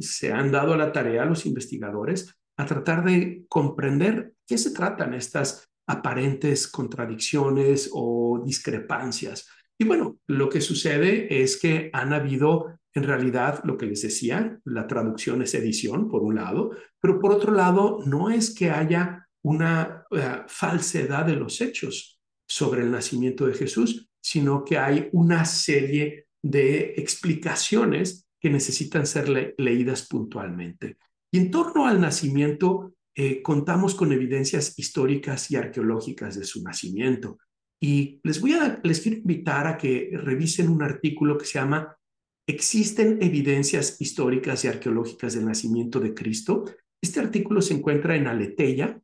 [0.00, 5.14] se han dado la tarea a los investigadores a tratar de comprender qué se tratan
[5.14, 9.48] estas aparentes contradicciones o discrepancias.
[9.80, 14.60] Y bueno, lo que sucede es que han habido en realidad lo que les decía,
[14.64, 19.26] la traducción es edición, por un lado, pero por otro lado, no es que haya
[19.42, 25.46] una eh, falsedad de los hechos sobre el nacimiento de Jesús, sino que hay una
[25.46, 30.98] serie de explicaciones que necesitan ser leídas puntualmente.
[31.32, 37.38] Y en torno al nacimiento, eh, contamos con evidencias históricas y arqueológicas de su nacimiento.
[37.80, 41.96] Y les voy a, les quiero invitar a que revisen un artículo que se llama
[42.46, 46.64] ¿Existen evidencias históricas y arqueológicas del nacimiento de Cristo?
[47.00, 49.00] Este artículo se encuentra en Aleteya,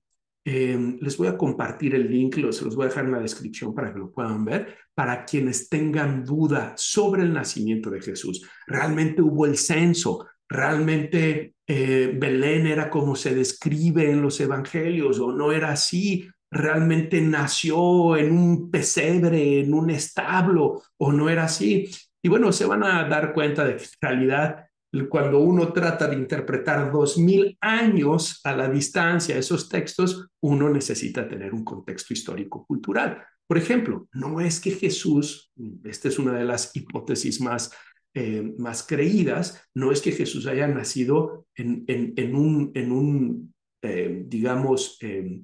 [0.49, 3.75] Em, les voy a compartir el link, se los voy a dejar en la descripción
[3.75, 8.49] para que lo puedan ver, para quienes tengan duda sobre el nacimiento de Jesús.
[8.65, 15.33] Realmente hubo el censo, realmente eh, Belén era como se describe en los evangelios o
[15.33, 21.91] no era así, realmente nació en un pesebre, en un establo o no era así.
[22.23, 24.67] Y bueno, se van a dar cuenta de que en realidad
[25.11, 31.29] cuando uno trata de interpretar dos mil años a la distancia esos textos, uno necesita
[31.29, 33.23] tener un contexto histórico-cultural.
[33.47, 35.53] Por ejemplo, no es que Jesús,
[35.85, 37.71] esta es una de las hipótesis más,
[38.15, 44.25] eh, más creídas, no es que Jesús haya nacido en, en, un, en un eh,
[44.27, 45.43] digamos, eh,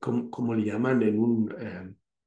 [0.00, 1.02] ¿cómo, le llaman?
[1.02, 1.54] En un,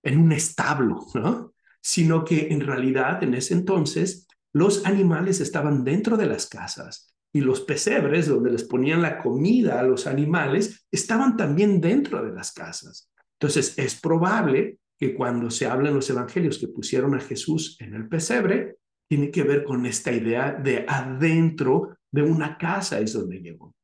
[0.04, 1.54] en un establo, ¿no?
[1.82, 7.42] Sino que en realidad en ese entonces los animales estaban dentro de las casas y
[7.42, 12.52] los pesebres donde les ponían la comida a los animales estaban también dentro de las
[12.52, 13.10] casas.
[13.40, 17.94] Entonces es probable que cuando se habla en los evangelios que pusieron a Jesús en
[17.94, 18.78] el pesebre,
[19.08, 23.76] tiene que ver con esta idea de adentro de una casa es donde llegó.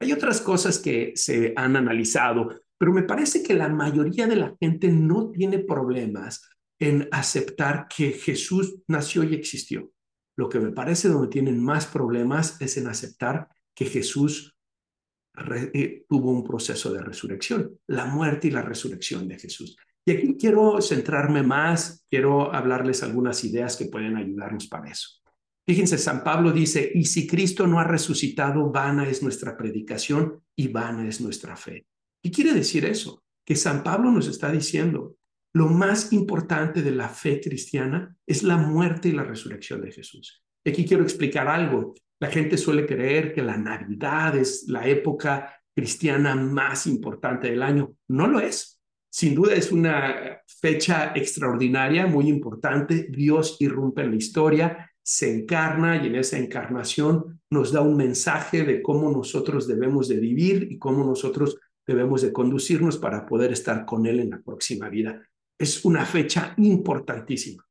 [0.00, 4.56] Hay otras cosas que se han analizado, pero me parece que la mayoría de la
[4.60, 6.48] gente no tiene problemas
[6.78, 9.90] en aceptar que Jesús nació y existió.
[10.36, 14.56] Lo que me parece donde tienen más problemas es en aceptar que Jesús
[15.74, 19.76] eh, tuvo un proceso de resurrección, la muerte y la resurrección de Jesús.
[20.04, 25.20] Y aquí quiero centrarme más, quiero hablarles algunas ideas que pueden ayudarnos para eso.
[25.66, 30.68] Fíjense, San Pablo dice, y si Cristo no ha resucitado, vana es nuestra predicación y
[30.68, 31.86] vana es nuestra fe.
[32.22, 33.22] ¿Qué quiere decir eso?
[33.44, 35.16] Que San Pablo nos está diciendo,
[35.54, 40.42] lo más importante de la fe cristiana es la muerte y la resurrección de Jesús.
[40.64, 41.94] Y aquí quiero explicar algo.
[42.20, 47.94] La gente suele creer que la Navidad es la época cristiana más importante del año.
[48.08, 48.80] No lo es.
[49.10, 53.06] Sin duda es una fecha extraordinaria, muy importante.
[53.08, 58.64] Dios irrumpe en la historia se encarna y en esa encarnación nos da un mensaje
[58.64, 61.58] de cómo nosotros debemos de vivir y cómo nosotros
[61.88, 65.26] debemos de conducirnos para poder estar con Él en la próxima vida.
[65.58, 67.66] Es una fecha importantísima,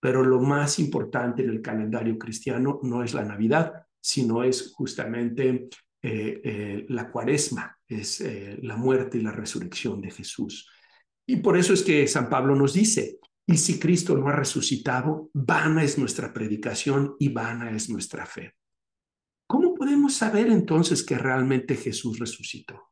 [0.00, 5.68] pero lo más importante en el calendario cristiano no es la Navidad, sino es justamente
[6.02, 10.68] eh, eh, la cuaresma, es eh, la muerte y la resurrección de Jesús.
[11.24, 15.30] Y por eso es que San Pablo nos dice, y si Cristo no ha resucitado,
[15.32, 18.54] vana es nuestra predicación y vana es nuestra fe.
[19.46, 22.89] ¿Cómo podemos saber entonces que realmente Jesús resucitó?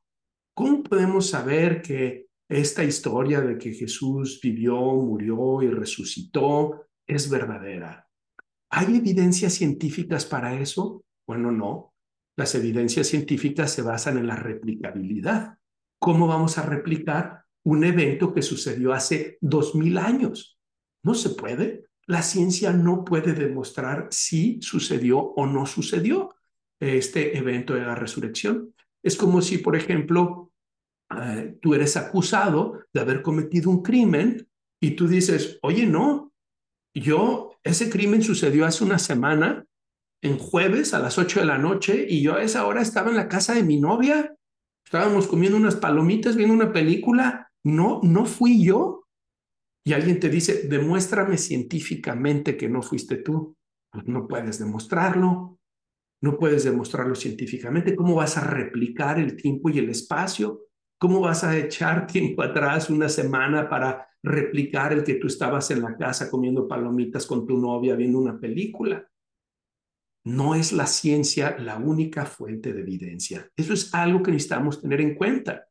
[0.58, 8.08] ¿Cómo podemos saber que esta historia de que Jesús vivió, murió y resucitó es verdadera?
[8.68, 11.04] ¿Hay evidencias científicas para eso?
[11.28, 11.94] Bueno, no.
[12.36, 15.58] Las evidencias científicas se basan en la replicabilidad.
[16.00, 20.58] ¿Cómo vamos a replicar un evento que sucedió hace dos mil años.
[21.04, 21.84] No se puede.
[22.08, 26.34] La ciencia no puede demostrar si sucedió o no sucedió
[26.80, 28.74] este evento de la resurrección.
[29.04, 30.47] Es como si, por ejemplo,
[31.16, 34.46] eh, tú eres acusado de haber cometido un crimen
[34.80, 36.32] y tú dices, oye, no,
[36.94, 39.64] yo, ese crimen sucedió hace una semana,
[40.22, 43.16] en jueves a las 8 de la noche, y yo a esa hora estaba en
[43.16, 44.34] la casa de mi novia,
[44.84, 49.04] estábamos comiendo unas palomitas, viendo una película, no, no fui yo.
[49.84, 53.56] Y alguien te dice, demuéstrame científicamente que no fuiste tú.
[53.90, 55.58] Pues no puedes demostrarlo.
[56.20, 57.94] No puedes demostrarlo científicamente.
[57.94, 60.67] ¿Cómo vas a replicar el tiempo y el espacio?
[60.98, 65.82] ¿Cómo vas a echar tiempo atrás una semana para replicar el que tú estabas en
[65.82, 69.08] la casa comiendo palomitas con tu novia viendo una película?
[70.24, 73.48] No es la ciencia la única fuente de evidencia.
[73.56, 75.68] Eso es algo que necesitamos tener en cuenta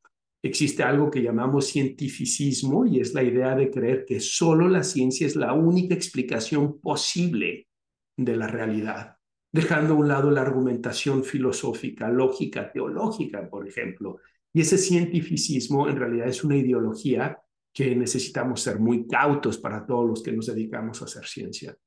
[0.48, 5.28] existe algo que llamamos cientificismo y es la idea de creer que solo la ciencia
[5.28, 7.68] es la única explicación posible
[8.16, 9.18] de la realidad,
[9.52, 14.20] dejando a un lado la argumentación filosófica, lógica, teológica, por ejemplo.
[14.58, 17.38] Y ese cientificismo en realidad es una ideología
[17.72, 21.78] que necesitamos ser muy cautos para todos los que nos dedicamos a hacer ciencia.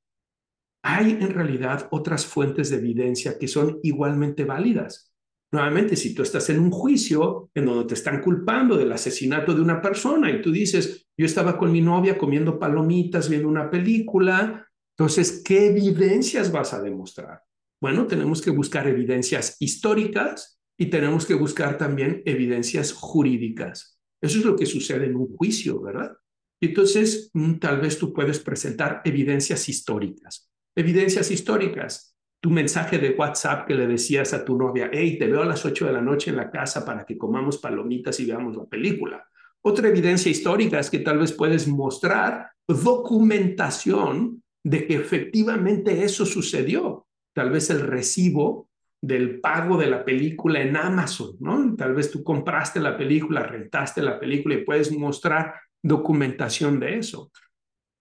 [0.85, 5.11] Hay en realidad otras fuentes de evidencia que son igualmente válidas
[5.53, 9.61] Nuevamente, si tú estás en un juicio en donde te están culpando del asesinato de
[9.61, 14.65] una persona y tú dices, yo estaba con mi novia comiendo palomitas, viendo una película,
[14.97, 17.41] entonces, ¿qué evidencias vas a demostrar?
[17.83, 24.01] Bueno, tenemos que buscar evidencias históricas y tenemos que buscar también evidencias jurídicas.
[24.19, 26.17] Eso es lo que sucede en un juicio, ¿verdad?
[26.59, 30.51] Entonces, mm, tal vez tú puedes presentar evidencias históricas.
[30.75, 35.43] Evidencias históricas tu mensaje de WhatsApp que le decías a tu novia, hey, te veo
[35.43, 38.57] a las 8 de la noche en la casa para que comamos palomitas y veamos
[38.57, 39.29] la película.
[39.63, 47.07] Otra evidencia histórica es que tal vez puedes mostrar documentación de que efectivamente eso sucedió.
[47.35, 48.70] Tal vez el recibo
[49.03, 51.75] del pago de la película en Amazon, ¿no?
[51.77, 57.31] Tal vez tú compraste la película, rentaste la película y puedes mostrar documentación de eso.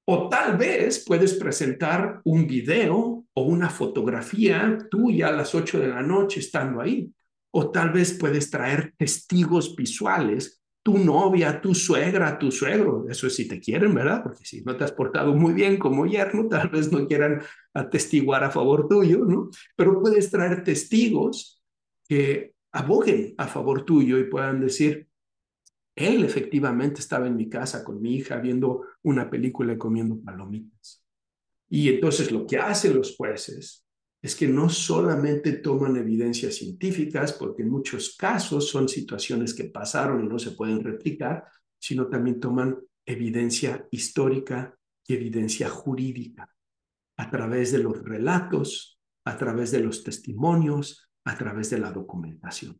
[0.05, 5.87] O tal vez puedes presentar un video o una fotografía tuya a las 8 de
[5.87, 7.09] la noche estando ahí.
[7.51, 13.05] O tal vez puedes traer testigos visuales, tu novia, tu suegra, tu suegro.
[13.09, 14.23] Eso es si te quieren, ¿verdad?
[14.23, 17.41] Porque si no te has portado muy bien como yerno, tal vez no quieran
[17.73, 19.49] atestiguar a favor tuyo, ¿no?
[19.75, 21.61] Pero puedes traer testigos
[22.07, 25.07] que aboguen a favor tuyo y puedan decir,
[25.95, 31.03] él efectivamente estaba en mi casa con mi hija viendo una película y comiendo palomitas.
[31.69, 33.85] Y entonces lo que hacen los jueces
[34.21, 40.23] es que no solamente toman evidencias científicas, porque en muchos casos son situaciones que pasaron
[40.23, 41.45] y no se pueden replicar,
[41.79, 44.75] sino también toman evidencia histórica
[45.07, 46.49] y evidencia jurídica.
[47.17, 52.79] a través de los relatos, a través de los testimonios, a través de la documentación.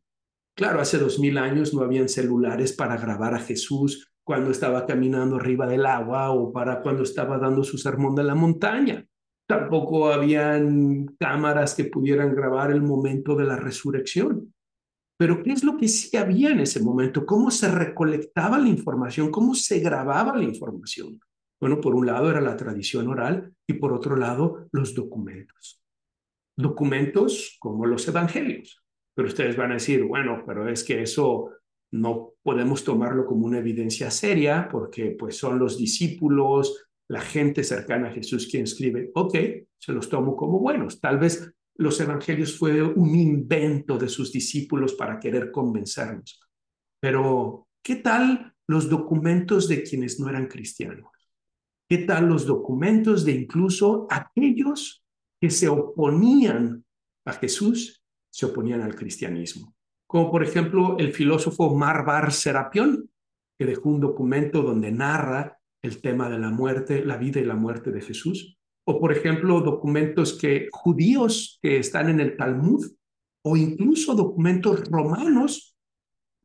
[0.55, 5.35] Claro, hace dos mil años no habían celulares para grabar a Jesús cuando estaba caminando
[5.35, 9.05] arriba del agua o para cuando estaba dando su sermón de la montaña.
[9.49, 14.53] Tampoco habían cámaras que pudieran grabar el momento de la resurrección.
[15.17, 17.25] Pero ¿qué es lo que sí había en ese momento?
[17.25, 19.31] ¿Cómo se recolectaba la información?
[19.31, 21.19] ¿Cómo se grababa la información?
[21.59, 25.81] Bueno, por un lado era la tradición oral y por otro lado los documentos.
[26.55, 28.83] Documentos como los evangelios.
[29.15, 31.49] Pero ustedes van a decir, bueno, pero es que eso
[31.91, 38.09] no podemos tomarlo como una evidencia seria porque pues son los discípulos, la gente cercana
[38.09, 39.11] a Jesús quien escribe.
[39.15, 39.35] Ok,
[39.77, 41.01] se los tomo como buenos.
[41.01, 46.39] Tal vez los evangelios fue un invento de sus discípulos para querer convencernos.
[46.99, 51.09] Pero, ¿qué tal los documentos de quienes no eran cristianos?
[51.89, 55.03] ¿Qué tal los documentos de incluso aquellos
[55.41, 56.85] que se oponían
[57.25, 59.75] a Jesús se oponían al cristianismo.
[60.07, 63.09] Como por ejemplo el filósofo Marbar Serapión,
[63.57, 67.55] que dejó un documento donde narra el tema de la muerte, la vida y la
[67.55, 68.57] muerte de Jesús.
[68.85, 72.85] O por ejemplo documentos que judíos que están en el Talmud,
[73.43, 75.77] o incluso documentos romanos,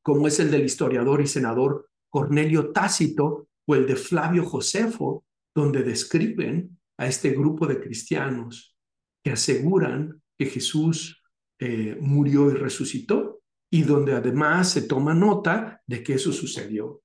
[0.02, 5.24] como es el del historiador y senador Cornelio Tácito o el de Flavio Josefo,
[5.54, 8.76] donde describen a este grupo de cristianos
[9.24, 11.22] que aseguran que Jesús
[11.58, 17.02] eh, murió y resucitó, y donde además se toma nota de que eso sucedió.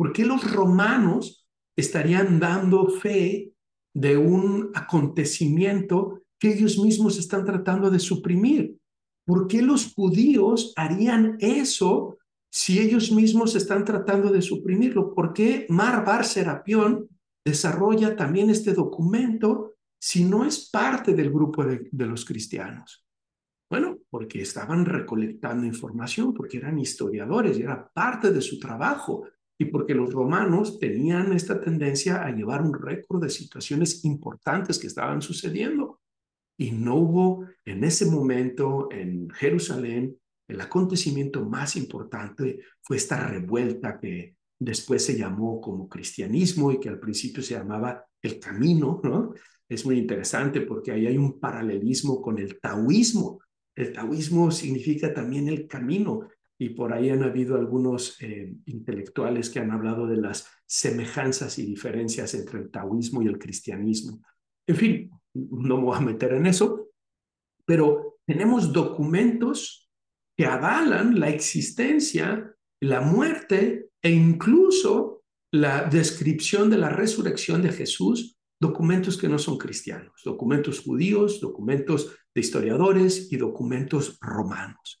[0.00, 1.46] ¿Por qué los romanos
[1.76, 3.52] estarían dando fe
[3.94, 8.78] de un acontecimiento que ellos mismos están tratando de suprimir?
[9.26, 12.16] ¿Por qué los judíos harían eso
[12.50, 15.14] si ellos mismos están tratando de suprimirlo?
[15.14, 17.06] ¿Por qué Marbar Serapión
[17.44, 23.04] desarrolla también este documento si no es parte del grupo de los cristianos?
[23.68, 29.26] Bueno, porque estaban recolectando información, porque eran historiadores y era parte de su trabajo
[29.60, 34.86] y porque los romanos tenían esta tendencia a llevar un récord de situaciones importantes que
[34.86, 36.00] estaban sucediendo.
[36.58, 40.16] Y no hubo en ese momento en Jerusalén,
[40.48, 46.88] el acontecimiento más importante fue esta revuelta que después se llamó como cristianismo y que
[46.88, 49.34] al principio se llamaba el camino, ¿no?
[49.68, 53.40] Es muy interesante porque ahí hay un paralelismo con el taoísmo.
[53.76, 56.28] El taoísmo significa también el camino
[56.60, 61.64] y por ahí han habido algunos eh, intelectuales que han hablado de las semejanzas y
[61.64, 64.20] diferencias entre el taoísmo y el cristianismo.
[64.66, 66.90] En fin, no me voy a meter en eso,
[67.64, 69.90] pero tenemos documentos
[70.36, 78.36] que avalan la existencia, la muerte e incluso la descripción de la resurrección de Jesús,
[78.60, 84.99] documentos que no son cristianos, documentos judíos, documentos de historiadores y documentos romanos.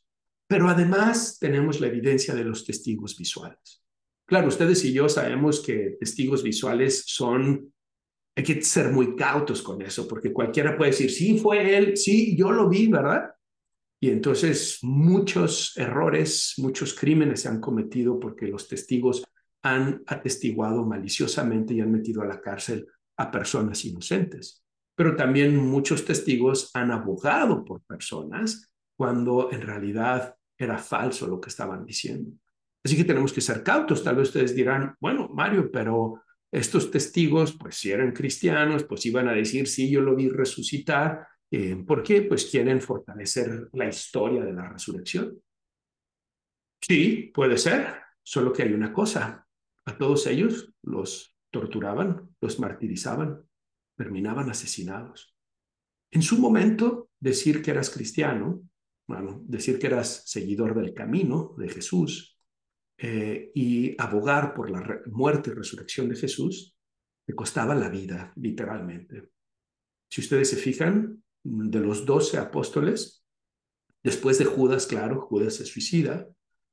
[0.50, 3.84] Pero además tenemos la evidencia de los testigos visuales.
[4.26, 7.72] Claro, ustedes y yo sabemos que testigos visuales son,
[8.36, 12.36] hay que ser muy cautos con eso, porque cualquiera puede decir, sí, fue él, sí,
[12.36, 13.30] yo lo vi, ¿verdad?
[14.00, 19.22] Y entonces muchos errores, muchos crímenes se han cometido porque los testigos
[19.62, 22.88] han atestiguado maliciosamente y han metido a la cárcel
[23.18, 24.64] a personas inocentes
[25.00, 31.48] pero también muchos testigos han abogado por personas cuando en realidad era falso lo que
[31.48, 32.32] estaban diciendo.
[32.84, 34.04] Así que tenemos que ser cautos.
[34.04, 39.28] Tal vez ustedes dirán, bueno, Mario, pero estos testigos, pues si eran cristianos, pues iban
[39.28, 41.26] a decir, sí, yo lo vi resucitar.
[41.50, 42.22] Eh, ¿Por qué?
[42.22, 45.40] Pues quieren fortalecer la historia de la resurrección.
[46.80, 49.46] Sí, puede ser, solo que hay una cosa.
[49.84, 53.42] A todos ellos los torturaban, los martirizaban,
[53.96, 55.34] terminaban asesinados.
[56.10, 58.62] En su momento, decir que eras cristiano,
[59.10, 62.38] bueno, decir que eras seguidor del camino de Jesús
[62.96, 66.76] eh, y abogar por la muerte y resurrección de Jesús,
[67.26, 69.32] te costaba la vida, literalmente.
[70.08, 73.24] Si ustedes se fijan, de los doce apóstoles,
[74.00, 76.28] después de Judas, claro, Judas se suicida,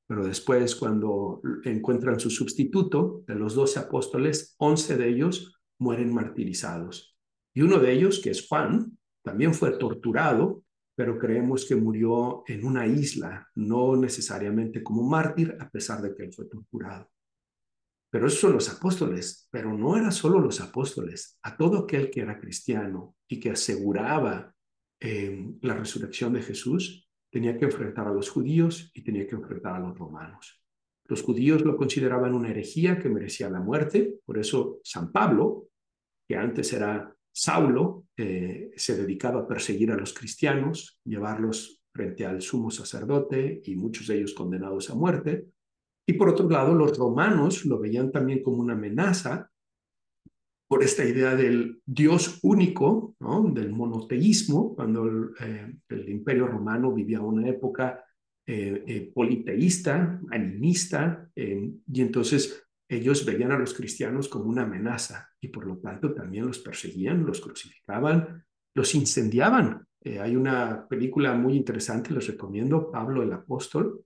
[0.06, 7.18] pero después cuando encuentran su sustituto, de los doce apóstoles, once de ellos mueren martirizados.
[7.56, 10.62] Y uno de ellos, que es Juan, también fue torturado,
[10.98, 16.24] pero creemos que murió en una isla, no necesariamente como mártir, a pesar de que
[16.24, 17.12] él fue torturado.
[18.10, 22.22] Pero esos son los apóstoles, pero no eran solo los apóstoles, a todo aquel que
[22.22, 24.56] era cristiano y que aseguraba
[25.00, 29.76] eh, la resurrección de Jesús, tenía que enfrentar a los judíos y tenía que enfrentar
[29.76, 30.64] a los romanos.
[31.06, 35.68] Los judíos lo consideraban una herejía que merecía la muerte, por eso San Pablo,
[36.28, 42.72] que antes era Saulo se dedicaba a perseguir a los cristianos, llevarlos frente al sumo
[42.72, 45.46] sacerdote y muchos de ellos condenados a muerte.
[46.08, 49.52] Y por otro lado, los romanos lo veían también como una amenaza
[50.68, 53.16] por esta idea del Dios único,
[53.54, 58.04] del monoteísmo, cuando el, el imperio romano vivía una época
[58.50, 65.30] eh, eh, politeísta, animista, eh, y entonces ellos veían a los cristianos como una amenaza
[65.42, 69.86] y por lo tanto también los perseguían, los crucificaban, los incendiaban.
[70.22, 74.04] hay una película muy interesante, les recomiendo, Pablo el Apóstol.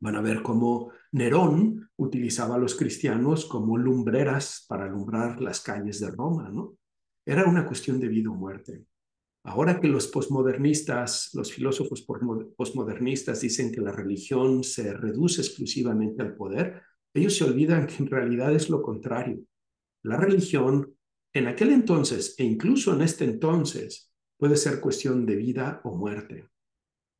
[0.00, 6.00] Van a ver cómo Nerón utilizaba a los cristianos como lumbreras para alumbrar las calles
[6.00, 6.76] de Roma, ¿no?
[7.24, 8.84] Era una cuestión de vida o muerte.
[9.44, 12.06] Ahora que los posmodernistas, los filósofos
[12.56, 16.82] posmodernistas dicen que la religión se reduce exclusivamente al poder,
[17.14, 19.40] ellos se olvidan que en realidad es lo contrario.
[20.02, 20.94] La religión
[21.32, 26.48] en aquel entonces e incluso en este entonces puede ser cuestión de vida o muerte.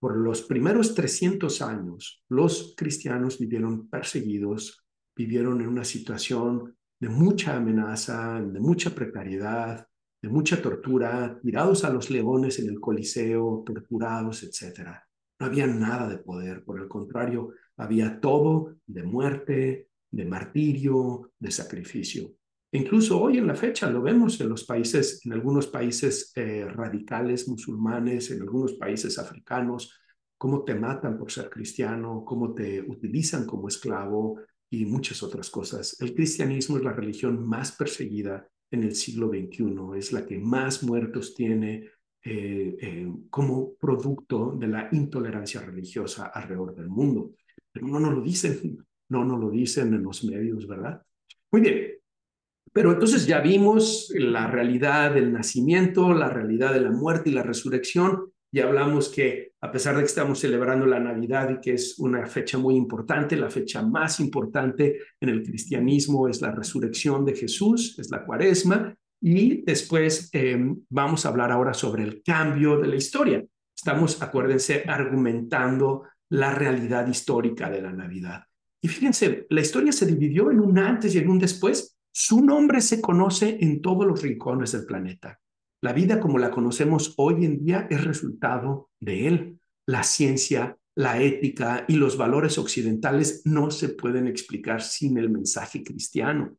[0.01, 4.85] Por los primeros 300 años, los cristianos vivieron perseguidos,
[5.17, 9.87] vivieron en una situación de mucha amenaza, de mucha precariedad,
[10.21, 14.89] de mucha tortura, tirados a los leones en el Coliseo, torturados, etc.
[15.39, 21.51] No había nada de poder, por el contrario, había todo de muerte, de martirio, de
[21.51, 22.31] sacrificio.
[22.73, 27.49] Incluso hoy en la fecha lo vemos en los países, en algunos países eh, radicales
[27.49, 30.01] musulmanes, en algunos países africanos,
[30.37, 35.97] cómo te matan por ser cristiano, cómo te utilizan como esclavo y muchas otras cosas.
[36.01, 40.83] El cristianismo es la religión más perseguida en el siglo XXI, es la que más
[40.83, 41.89] muertos tiene
[42.25, 47.35] eh, eh, como producto de la intolerancia religiosa alrededor del mundo.
[47.75, 48.79] Pero no nos lo dicen,
[49.11, 51.03] no nos lo dicen en los medios, ¿verdad?
[51.53, 51.95] Muy bien,
[52.73, 57.43] pero entonces ya vimos la realidad del nacimiento, la realidad de la muerte y la
[57.43, 61.99] resurrección, ya hablamos que a pesar de que estamos celebrando la Navidad y que es
[61.99, 67.35] una fecha muy importante, la fecha más importante en el cristianismo es la resurrección de
[67.35, 72.89] Jesús, es la cuaresma, y después em, vamos a hablar ahora sobre el cambio de
[72.89, 73.45] la historia.
[73.75, 76.05] Estamos, acuérdense, argumentando
[76.35, 78.43] la realidad histórica de la Navidad.
[78.81, 81.97] Y fíjense, la historia se dividió en un antes y en un después.
[82.13, 85.39] Su nombre se conoce en todos los rincones del planeta.
[85.81, 89.61] La vida como la conocemos hoy en día es resultado de él.
[89.87, 95.85] La ciencia, la ética y los valores occidentales no se pueden explicar sin el mensaje
[95.85, 96.57] cristiano.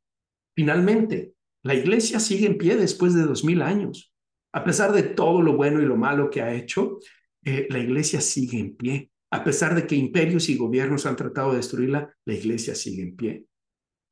[0.55, 4.13] Finalmente, la iglesia sigue en pie después de dos mil años.
[4.53, 6.99] A pesar de todo lo bueno y lo malo que ha hecho,
[7.43, 9.11] eh, la iglesia sigue en pie.
[9.35, 13.17] A pesar de que imperios y gobiernos han tratado de destruirla, la iglesia sigue en
[13.17, 13.45] pie.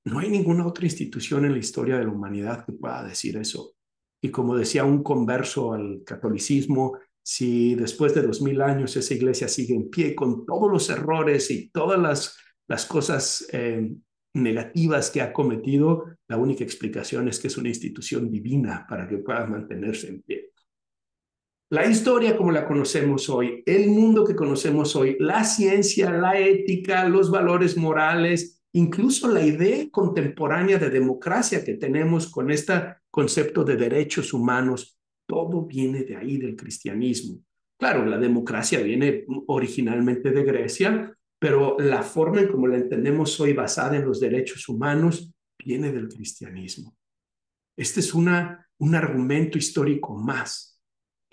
[0.03, 3.73] No hay ninguna otra institución en la historia de la humanidad que pueda decir eso.
[4.21, 9.47] Y como decía un converso al catolicismo, si después de dos mil años esa iglesia
[9.47, 11.97] sigue en pie con todos los errores y todas
[12.67, 13.93] las, cosas eh,
[14.33, 19.19] negativas que ha cometido, la única explicación es que es una institución divina para que
[19.19, 20.52] pueda mantenerse en pie.
[21.73, 27.09] La historia como la conocemos hoy, el mundo que conocemos hoy, la ciencia, la ética,
[27.09, 32.73] los valores morales, incluso la idea contemporánea de democracia que tenemos con este
[33.09, 37.39] concepto de derechos humanos, todo viene de ahí, del cristianismo.
[37.79, 43.53] Claro, la democracia viene originalmente de Grecia, pero la forma en como la entendemos hoy
[43.53, 46.95] basada en los derechos humanos viene del cristianismo.
[47.75, 50.72] Este es una, un argumento histórico más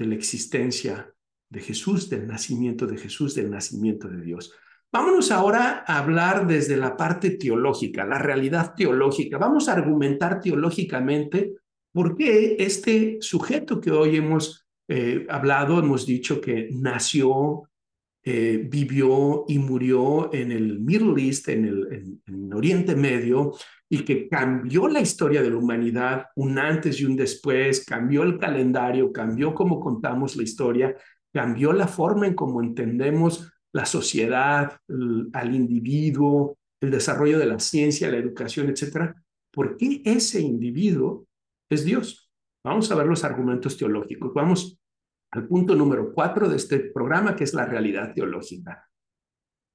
[0.00, 1.12] de la existencia
[1.50, 4.54] de Jesús, del nacimiento de Jesús, del nacimiento de Dios.
[4.90, 9.36] Vámonos ahora a hablar desde la parte teológica, la realidad teológica.
[9.36, 11.52] Vamos a argumentar teológicamente
[11.92, 17.64] por qué este sujeto que hoy hemos eh, hablado, hemos dicho que nació,
[18.24, 23.52] eh, vivió y murió en el Middle East, en el Oriente Medio,
[23.92, 28.38] y que cambió la historia de la humanidad, un antes y un después, cambió el
[28.38, 30.96] calendario, cambió cómo contamos la historia,
[31.32, 34.78] cambió la forma en cómo entendemos la sociedad,
[35.32, 39.14] al individuo, el desarrollo de la ciencia, la educación, etcétera,
[39.52, 41.26] ¿por qué ese individuo
[41.68, 42.30] es Dios?
[42.64, 44.32] Vamos a ver los argumentos teológicos.
[44.34, 44.78] Vamos
[45.32, 48.89] al punto número cuatro de este programa, que es la realidad teológica.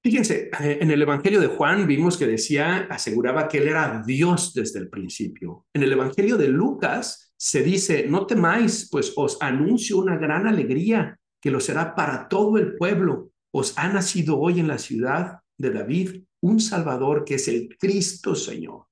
[0.06, 4.54] Fíjense, eh, en el Evangelio de Juan vimos que decía, aseguraba que él era Dios
[4.54, 5.66] desde el principio.
[5.74, 11.18] En el Evangelio de Lucas se dice, no temáis, pues os anuncio una gran alegría
[11.42, 15.72] que lo será para todo el pueblo os ha nacido hoy en la ciudad de
[15.72, 18.84] David un Salvador que es el Cristo Señor.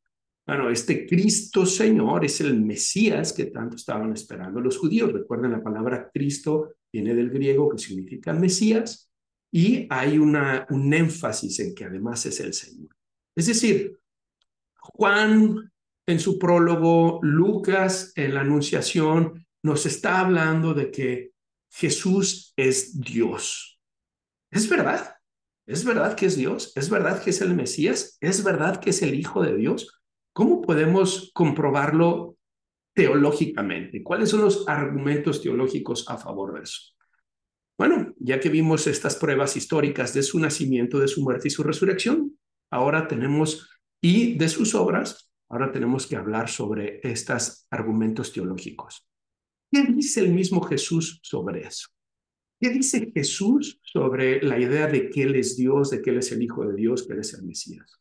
[0.47, 5.13] Bueno, este Cristo Señor es el Mesías que tanto estaban esperando los judíos.
[5.13, 9.12] Recuerden, la palabra Cristo viene del griego que significa Mesías
[9.55, 12.89] y hay un énfasis en que además es el Señor.
[13.35, 13.99] Es decir,
[14.79, 15.71] Juan
[16.07, 21.31] en su prólogo, Lucas en la Anunciación, nos está hablando de que
[21.71, 23.79] Jesús es Dios.
[24.51, 25.17] Es verdad,
[25.67, 29.03] es verdad que es Dios, es verdad que es el Mesías, es verdad que es
[29.03, 30.01] el Hijo de Dios.
[30.33, 32.37] ¿Cómo podemos comprobarlo
[32.95, 34.01] teológicamente?
[34.01, 36.92] ¿Cuáles son los argumentos teológicos a favor de eso?
[37.77, 41.63] Bueno, ya que vimos estas pruebas históricas de su nacimiento, de su muerte y su
[41.63, 42.37] resurrección,
[42.71, 43.69] ahora tenemos,
[44.01, 49.07] y de sus obras, ahora tenemos que hablar sobre estos argumentos teológicos.
[49.71, 51.89] ¿Qué dice el mismo Jesús sobre eso?
[52.59, 56.31] ¿Qué dice Jesús sobre la idea de que Él es Dios, de que Él es
[56.31, 57.99] el Hijo de Dios, que Él es el Mesías?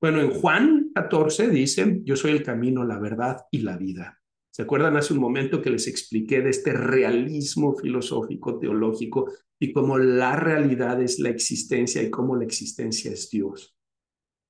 [0.00, 4.17] Bueno, en Juan 14 dice, yo soy el camino, la verdad y la vida.
[4.58, 9.98] ¿Se acuerdan hace un momento que les expliqué de este realismo filosófico, teológico, y cómo
[9.98, 13.76] la realidad es la existencia y cómo la existencia es Dios?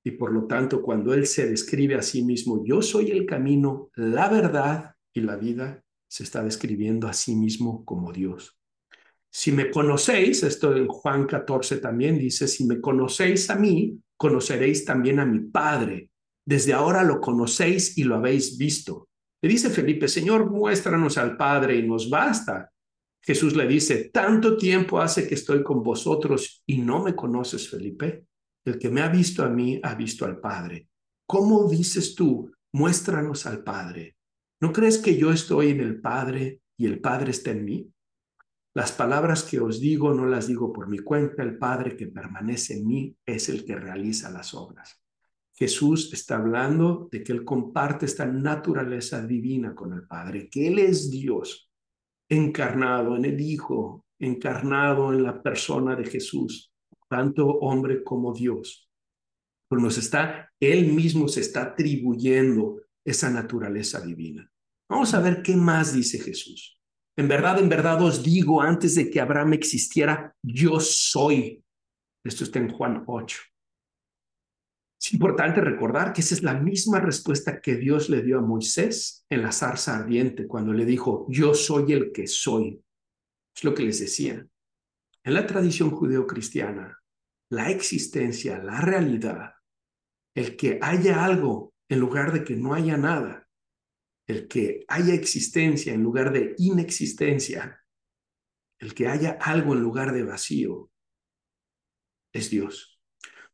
[0.02, 3.90] Y por lo tanto, cuando Él se describe a sí mismo, yo soy el camino,
[3.96, 8.58] la verdad y la vida, se está describiendo a sí mismo como Dios.
[9.30, 14.86] Si me conocéis, esto en Juan 14 también dice, si me conocéis a mí, conoceréis
[14.86, 16.12] también a mi Padre.
[16.46, 19.07] Desde ahora lo conocéis y lo habéis visto.
[19.40, 22.70] Le dice Felipe, Señor, muéstranos al Padre y nos basta.
[23.22, 28.24] Jesús le dice, tanto tiempo hace que estoy con vosotros y no me conoces, Felipe.
[28.64, 30.88] El que me ha visto a mí ha visto al Padre.
[31.26, 34.16] ¿Cómo dices tú, muéstranos al Padre?
[34.60, 37.92] ¿No crees que yo estoy en el Padre y el Padre está en mí?
[38.74, 42.74] Las palabras que os digo no las digo por mi cuenta, el Padre que permanece
[42.74, 45.00] en mí es el que realiza las obras.
[45.58, 50.78] Jesús está hablando de que Él comparte esta naturaleza divina con el Padre, que Él
[50.78, 51.68] es Dios,
[52.30, 56.72] encarnado en el Hijo, encarnado en la persona de Jesús,
[57.08, 58.88] tanto hombre como Dios.
[59.68, 64.48] Pero nos está, Él mismo se está atribuyendo esa naturaleza divina.
[64.88, 66.80] Vamos a ver qué más dice Jesús.
[67.16, 71.64] En verdad, en verdad os digo, antes de que Abraham existiera, yo soy.
[72.24, 73.38] Esto está en Juan 8.
[75.00, 79.24] Es importante recordar que esa es la misma respuesta que Dios le dio a Moisés
[79.30, 82.82] en la zarza ardiente cuando le dijo, yo soy el que soy.
[83.54, 84.44] Es lo que les decía.
[85.22, 86.98] En la tradición judeocristiana,
[87.50, 89.52] la existencia, la realidad,
[90.34, 93.48] el que haya algo en lugar de que no haya nada,
[94.26, 97.82] el que haya existencia en lugar de inexistencia,
[98.78, 100.90] el que haya algo en lugar de vacío,
[102.32, 102.97] es Dios.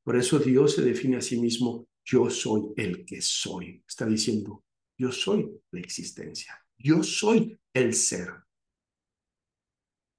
[0.05, 3.83] Por eso Dios se define a sí mismo, yo soy el que soy.
[3.89, 4.65] Está diciendo,
[4.99, 8.29] yo soy la existencia, yo soy el ser.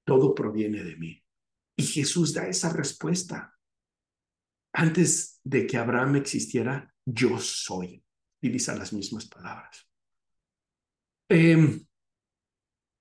[0.03, 1.23] Todo proviene de mí.
[1.77, 3.53] Y Jesús da esa respuesta.
[4.73, 8.03] Antes de que Abraham existiera, yo soy.
[8.41, 9.88] Utiliza las mismas palabras.
[11.29, 11.86] Em,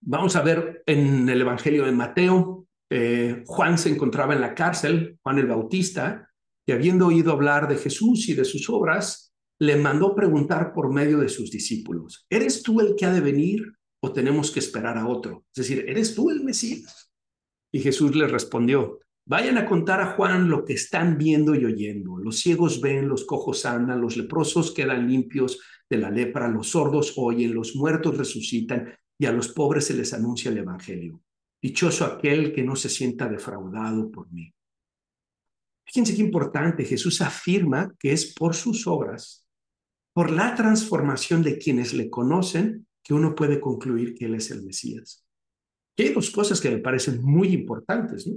[0.01, 5.19] vamos a ver en el Evangelio de Mateo, eh, Juan se encontraba en la cárcel,
[5.23, 6.31] Juan el Bautista,
[6.67, 11.19] y habiendo oído hablar de Jesús y de sus obras, le mandó preguntar por medio
[11.19, 13.63] de sus discípulos, ¿eres tú el que ha de venir
[14.01, 15.45] o tenemos que esperar a otro?
[15.55, 17.11] Es decir, ¿eres tú el Mesías?
[17.73, 22.19] Y Jesús le respondió, vayan a contar a Juan lo que están viendo y oyendo.
[22.19, 27.15] Los ciegos ven, los cojos andan, los leprosos quedan limpios, de la lepra, los sordos
[27.17, 31.23] oyen, los muertos resucitan y a los pobres se les anuncia el Evangelio.
[31.61, 34.54] Dichoso aquel que no se sienta defraudado por mí.
[35.87, 39.47] Fíjense qué importante, Jesús afirma que es por sus obras,
[40.13, 44.63] por la transformación de quienes le conocen, que uno puede concluir que Él es el
[44.63, 45.25] Mesías.
[45.97, 48.29] Y hay dos cosas que me parecen muy importantes.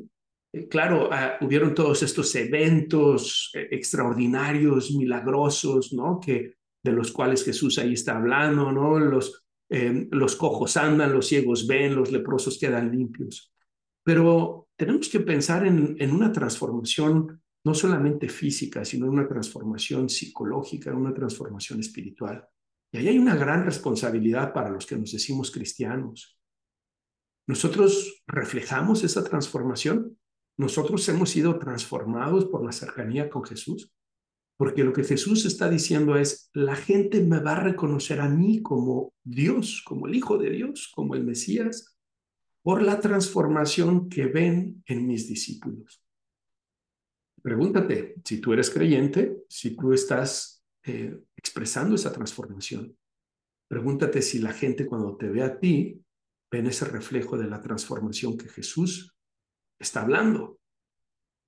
[0.54, 6.20] Eh, claro, ah, hubieron todos estos eventos eh, extraordinarios, milagrosos, ¿no?
[6.20, 9.00] Que de los cuales Jesús ahí está hablando, ¿no?
[9.00, 13.52] Los, eh, los cojos andan, los ciegos ven, los leprosos quedan limpios.
[14.04, 20.10] Pero tenemos que pensar en, en una transformación no solamente física, sino en una transformación
[20.10, 22.48] psicológica, una transformación espiritual.
[22.92, 26.40] Y ahí hay una gran responsabilidad para los que nos decimos cristianos.
[27.48, 30.18] Nosotros reflejamos esa transformación.
[30.58, 33.94] Nosotros hemos sido transformados por la cercanía con Jesús.
[34.58, 38.62] Porque lo que Jesús está diciendo es, la gente me va a reconocer a mí
[38.62, 41.97] como Dios, como el Hijo de Dios, como el Mesías,
[42.68, 46.04] por la transformación que ven en mis discípulos.
[47.42, 52.94] Pregúntate, si tú eres creyente, si tú estás eh, expresando esa transformación.
[53.70, 56.04] Pregúntate si la gente cuando te ve a ti,
[56.52, 59.16] ven ese reflejo de la transformación que Jesús
[59.80, 60.60] está hablando.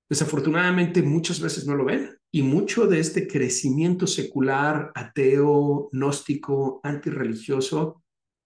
[0.08, 8.02] Desafortunadamente muchas veces no lo ven y mucho de este crecimiento secular, ateo, gnóstico, antirreligioso,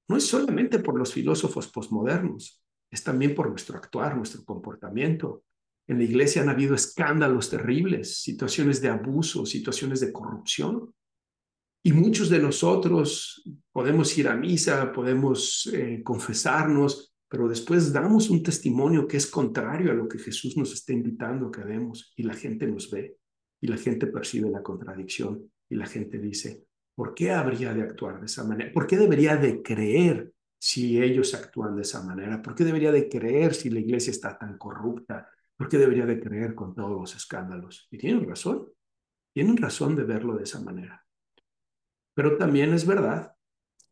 [0.09, 2.64] no es solamente por los filósofos posmodernos,
[2.95, 5.43] es también por nuestro actuar, nuestro comportamiento.
[5.89, 10.95] En la iglesia han habido escándalos terribles, situaciones de abuso, situaciones de corrupción.
[11.83, 13.43] Y muchos de nosotros
[13.73, 19.91] podemos ir a misa, podemos eh, confesarnos, pero después damos un testimonio que es contrario
[19.91, 23.17] a lo que Jesús nos está invitando a que demos y la gente nos ve
[23.61, 26.65] y la gente percibe la contradicción y la gente dice,
[26.95, 28.73] ¿por qué habría de actuar de esa manera?
[28.73, 30.34] ¿Por qué debería de creer
[30.65, 32.41] si ellos actúan de esa manera?
[32.41, 35.29] ¿Por qué debería de creer si la iglesia está tan corrupta?
[35.55, 37.87] ¿Por qué debería de creer con todos los escándalos?
[37.91, 38.71] Y tienen razón,
[39.35, 41.05] tienen razón de verlo de esa manera.
[42.15, 43.35] Pero también es verdad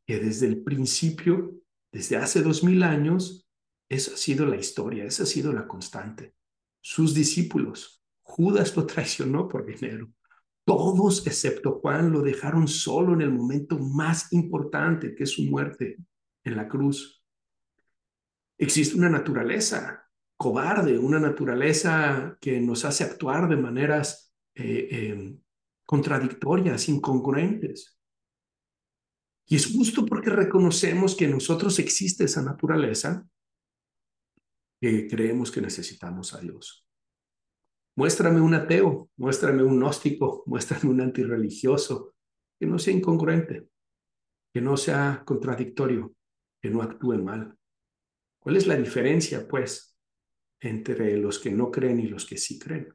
[0.06, 1.62] que desde el principio
[1.92, 3.46] desde hace dos mil años,
[3.90, 6.34] esa ha sido la historia, esa ha sido la constante.
[6.80, 10.10] Sus discípulos, Judas lo traicionó por dinero.
[10.64, 15.98] Todos, excepto Juan, lo dejaron solo en el momento más importante, que es su muerte
[16.44, 17.24] en la cruz.
[18.58, 20.02] Existe una naturaleza
[20.36, 25.38] cobarde, una naturaleza que nos hace actuar de maneras eh, eh,
[25.86, 27.96] contradictorias, incongruentes.
[29.46, 33.24] Y es justo porque reconocemos que en nosotros existe esa naturaleza
[34.80, 36.88] que creemos que necesitamos a Dios.
[37.94, 42.14] Muéstrame un ateo, muéstrame un gnóstico, muéstrame un antirreligioso
[42.58, 43.68] que no sea incongruente,
[44.52, 46.14] que no sea contradictorio,
[46.62, 47.58] que no actúe mal.
[48.38, 49.98] ¿Cuál es la diferencia, pues,
[50.60, 52.94] entre los que no creen y los que sí creen?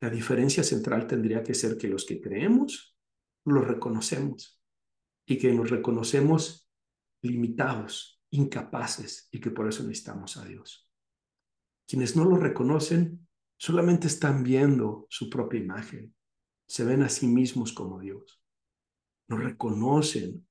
[0.00, 2.96] La diferencia central tendría que ser que los que creemos
[3.44, 4.62] lo reconocemos
[5.26, 6.70] y que nos reconocemos
[7.22, 10.88] limitados, incapaces y que por eso necesitamos a Dios.
[11.86, 16.14] Quienes no lo reconocen solamente están viendo su propia imagen,
[16.66, 18.42] se ven a sí mismos como Dios.
[19.28, 20.48] No reconocen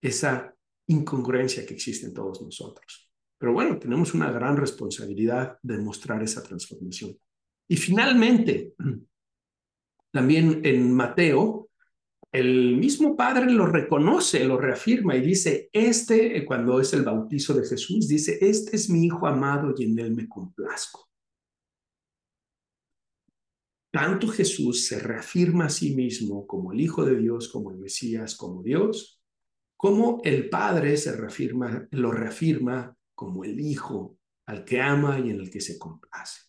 [0.00, 0.56] esa
[0.90, 3.10] incongruencia que existe en todos nosotros.
[3.38, 7.16] Pero bueno, tenemos una gran responsabilidad de mostrar esa transformación.
[7.68, 8.74] Y finalmente,
[10.12, 11.70] también en Mateo
[12.32, 17.66] el mismo Padre lo reconoce, lo reafirma y dice, este, cuando es el bautizo de
[17.66, 21.08] Jesús, dice, este es mi Hijo amado y en él me complazco.
[23.92, 28.36] Tanto Jesús se reafirma a sí mismo como el Hijo de Dios, como el Mesías,
[28.36, 29.19] como Dios,
[29.80, 35.40] como el Padre se reafirma, lo reafirma como el Hijo al que ama y en
[35.40, 36.42] el que se complace.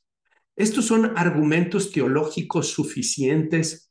[0.53, 3.89] Estos son argumentos teológicos suficientes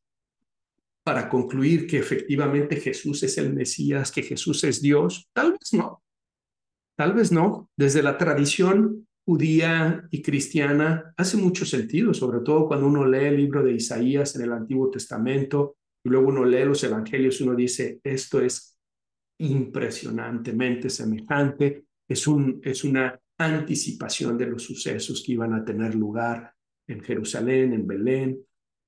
[1.02, 5.30] para concluir que efectivamente Jesús es el Mesías, que Jesús es Dios?
[5.32, 6.02] Tal vez no.
[6.94, 7.70] Tal vez no.
[7.78, 13.38] Desde la tradición judía y cristiana hace mucho sentido, sobre todo cuando uno lee el
[13.38, 18.00] libro de Isaías en el Antiguo Testamento y luego uno lee los evangelios, uno dice,
[18.04, 18.76] esto es
[19.40, 26.54] impresionantemente semejante, es, un, es una anticipación de los sucesos que iban a tener lugar
[26.86, 28.38] en Jerusalén, en Belén,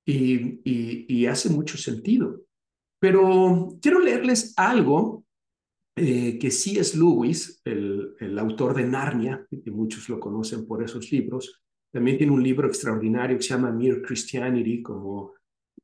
[0.05, 2.43] y, hace mucho sentido.
[3.01, 5.25] Pero quiero leerles algo
[5.97, 10.83] eh, que sí es Lewis, el, el, autor de Narnia, que muchos lo conocen por
[10.83, 11.63] esos libros.
[11.93, 15.35] También tiene un libro extraordinario que se llama Mere Christianity, como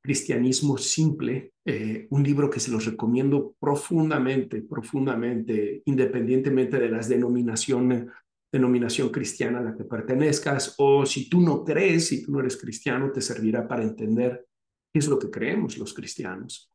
[0.03, 8.07] cristianismo simple, eh, un libro que se los recomiendo profundamente, profundamente, independientemente de las denominaciones
[8.51, 12.57] denominación cristiana a la que pertenezcas, o si tú no crees, si tú no eres
[12.57, 14.47] cristiano, te servirá para entender
[14.93, 16.71] qué es lo que creemos los cristianos.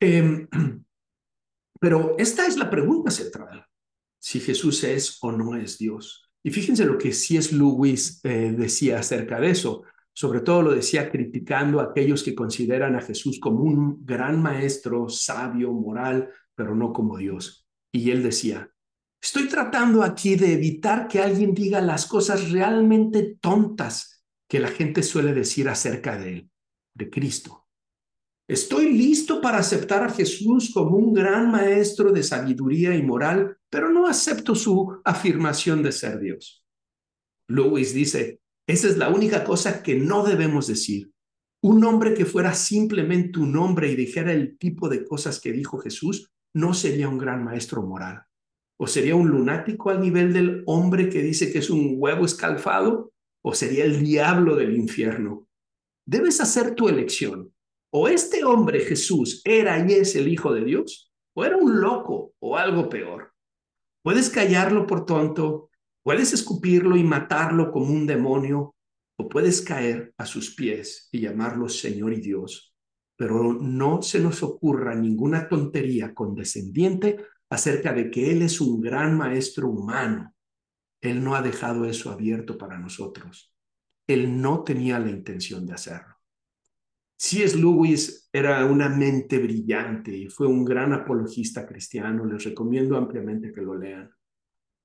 [0.00, 0.48] Em,
[1.80, 3.66] pero esta es la pregunta central,
[4.18, 6.30] si Jesús es o no es Dios.
[6.42, 7.54] Y fíjense lo que C.S.
[7.54, 9.84] Lewis eh, decía acerca de eso.
[10.14, 15.08] Sobre todo lo decía criticando a aquellos que consideran a Jesús como un gran maestro,
[15.08, 17.66] sabio, moral, pero no como Dios.
[17.92, 18.70] Y él decía,
[19.24, 25.02] Estoy tratando aquí de evitar que alguien diga las cosas realmente tontas que la gente
[25.02, 26.50] suele decir acerca de él,
[26.94, 27.66] de Cristo.
[28.46, 33.88] Estoy listo para aceptar a Jesús como un gran maestro de sabiduría y moral, pero
[33.88, 36.62] no acepto su afirmación de ser Dios.
[37.48, 41.12] Lewis dice, esa es la única cosa que no debemos decir.
[41.62, 45.78] Un hombre que fuera simplemente un hombre y dijera el tipo de cosas que dijo
[45.78, 48.22] Jesús, no sería un gran maestro moral.
[48.78, 53.12] ¿O sería un lunático al nivel del hombre que dice que es un huevo escalfado?
[53.42, 55.46] ¿O sería el diablo del infierno?
[56.06, 57.50] Debes hacer tu elección.
[57.96, 62.34] o este hombre Jesús era y es el Hijo de Dios, o era un loco
[62.40, 63.32] o algo peor.
[64.02, 65.70] Puedes callarlo por tonto,
[66.04, 68.76] puedes escupirlo y matarlo como un demonio,
[69.16, 72.74] o puedes caer a sus pies y llamarlo Señor y Dios.
[73.16, 77.16] Pero no se nos ocurra ninguna tontería condescendiente
[77.48, 80.34] acerca de que Él es un gran maestro humano.
[81.00, 83.52] Él no ha dejado eso abierto para nosotros.
[84.06, 86.14] Él no tenía la intención de hacerlo.
[87.16, 87.56] C.S.
[87.56, 92.24] Lewis era una mente brillante y fue un gran apologista cristiano.
[92.24, 94.10] Les recomiendo ampliamente que lo lean.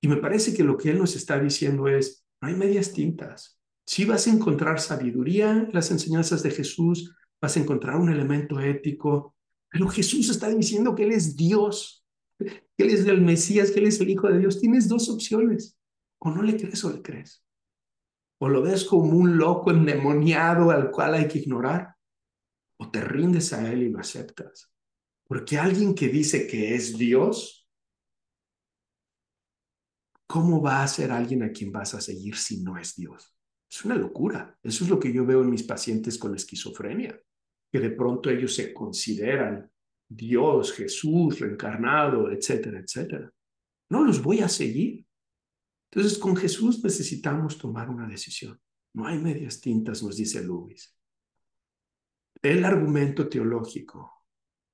[0.01, 3.59] Y me parece que lo que él nos está diciendo es, no hay medias tintas.
[3.85, 8.59] Si vas a encontrar sabiduría en las enseñanzas de Jesús, vas a encontrar un elemento
[8.59, 9.35] ético,
[9.69, 12.05] pero Jesús está diciendo que Él es Dios,
[12.37, 14.59] que Él es el Mesías, que Él es el Hijo de Dios.
[14.59, 15.77] Tienes dos opciones.
[16.19, 17.43] O no le crees o le crees.
[18.39, 21.95] O lo ves como un loco endemoniado al cual hay que ignorar,
[22.77, 24.71] o te rindes a Él y lo aceptas.
[25.27, 27.58] Porque alguien que dice que es Dios,
[30.29, 33.35] ¿cómo va a ser alguien a quien vas a seguir si no es Dios?
[33.67, 34.59] Es una locura.
[34.61, 37.19] Eso es lo que yo veo en mis pacientes con esquizofrenia,
[37.71, 39.71] que de pronto ellos se consideran
[40.07, 43.33] Dios, Jesús, reencarnado, etcétera, etcétera.
[43.89, 45.03] No los voy a seguir.
[45.91, 48.59] Entonces, con Jesús necesitamos tomar una decisión.
[48.93, 50.95] No hay medias tintas, nos dice Luis.
[52.43, 54.25] El argumento teológico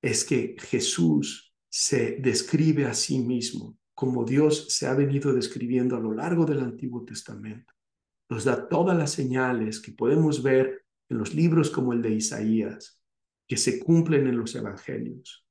[0.02, 6.00] es que Jesús se describe a sí mismo como Dios se ha venido describiendo a
[6.00, 7.72] lo largo del Antiguo Testamento.
[8.28, 13.02] Nos da todas las señales que podemos ver en los libros como el de Isaías,
[13.48, 15.46] que se cumplen en los evangelios.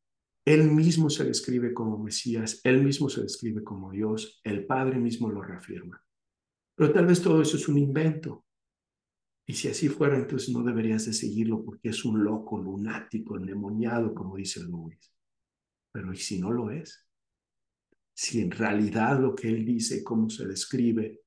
[0.46, 5.28] Él mismo se describe como Mesías, él mismo se describe como Dios, el Padre mismo
[5.28, 6.00] lo reafirma.
[6.76, 8.46] Pero tal vez todo eso es un invento.
[9.48, 14.14] Y si así fuera, entonces no deberías de seguirlo porque es un loco, lunático, endemoniado,
[14.14, 15.12] como dice Luis.
[15.92, 17.05] Pero ¿y si no lo es?
[18.16, 21.22] Si en realidad lo que él dice, cómo se describe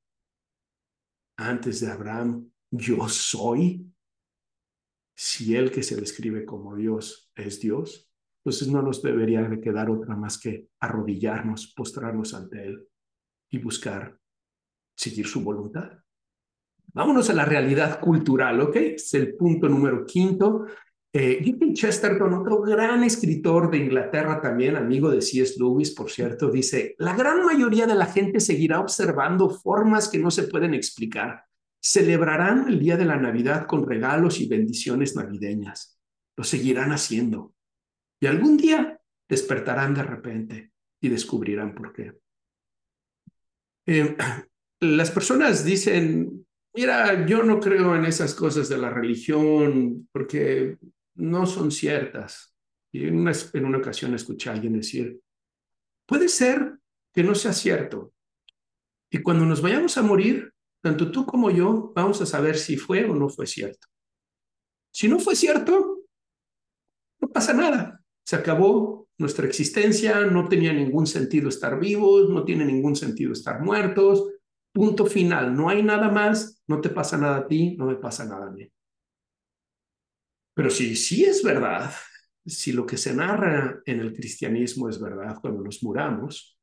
[1.36, 3.86] antes de Abraham, yo soy,
[5.14, 9.90] si él que se describe como Dios es Dios, entonces no nos debería de quedar
[9.90, 12.88] otra más que arrodillarnos, postrarnos ante él
[13.50, 14.18] y buscar
[14.96, 15.90] seguir su voluntad.
[16.94, 18.76] Vámonos a la realidad cultural, ¿ok?
[18.76, 20.64] Es el punto número quinto.
[21.12, 21.42] Eh,
[21.72, 25.54] Chesterton, otro gran escritor de Inglaterra también, amigo de C.S.
[25.58, 30.30] Lewis, por cierto, dice, la gran mayoría de la gente seguirá observando formas que no
[30.30, 31.44] se pueden explicar.
[31.80, 35.98] Celebrarán el día de la Navidad con regalos y bendiciones navideñas.
[36.36, 37.54] Lo seguirán haciendo.
[38.20, 42.12] Y algún día despertarán de repente y descubrirán por qué.
[43.86, 44.16] Eh,
[44.80, 46.44] las personas dicen,
[46.78, 50.78] Mira, yo no creo en esas cosas de la religión porque
[51.18, 52.54] no son ciertas.
[52.92, 55.20] Y en una, en una ocasión escuché a alguien decir,
[56.06, 56.78] puede ser
[57.12, 58.12] que no sea cierto.
[59.10, 60.52] Y cuando nos vayamos a morir,
[60.82, 63.86] tanto tú como yo vamos a saber si fue o no fue cierto.
[64.90, 66.04] Si no fue cierto,
[67.20, 68.02] no pasa nada.
[68.24, 73.60] Se acabó nuestra existencia, no tenía ningún sentido estar vivos, no tiene ningún sentido estar
[73.60, 74.24] muertos,
[74.72, 75.56] Punto final.
[75.56, 78.50] No hay nada más, no te pasa nada a ti, no me pasa nada a
[78.50, 78.70] mí.
[80.58, 81.88] Pero si sí es verdad,
[82.44, 86.58] si lo que se narra en el cristianismo es verdad cuando nos muramos,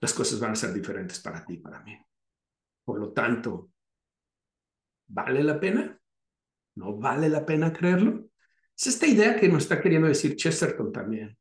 [0.00, 1.98] las cosas van a ser diferentes para ti y para mí.
[2.84, 3.72] Por lo tanto,
[5.08, 6.00] ¿vale la pena?
[6.76, 8.30] ¿No vale la pena creerlo?
[8.76, 11.36] Es esta idea que nos está queriendo decir Chesterton también.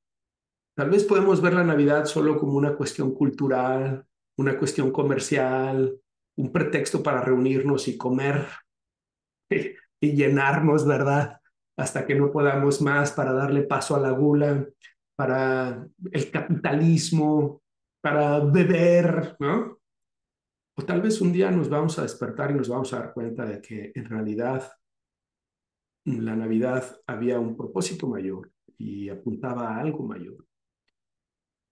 [0.74, 6.02] Tal vez podemos ver la Navidad solo como una cuestión cultural, una cuestión comercial,
[6.36, 8.48] un pretexto para reunirnos y comer
[10.00, 11.40] y llenarnos, ¿verdad?
[11.78, 14.66] Hasta que no podamos más para darle paso a la gula,
[15.16, 17.62] para el capitalismo,
[18.02, 19.80] para beber, ¿no?
[20.76, 23.46] O tal vez un día nos vamos a despertar y nos vamos a dar cuenta
[23.46, 24.72] de que en realidad
[26.06, 30.46] la Navidad había un propósito mayor y apuntaba a algo mayor.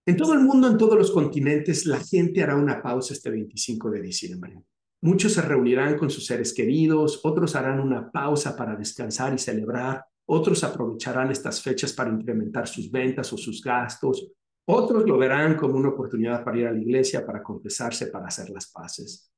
[0.04, 3.90] En todo el mundo, en todos los continentes, la gente hará una pausa este 25
[3.90, 4.62] de diciembre.
[5.06, 10.04] Muchos se reunirán con sus seres queridos, otros harán una pausa para descansar y celebrar,
[10.26, 14.32] otros aprovecharán estas fechas para incrementar sus ventas o sus gastos,
[14.66, 18.50] otros lo verán como una oportunidad para ir a la iglesia, para confesarse, para hacer
[18.50, 19.32] las paces.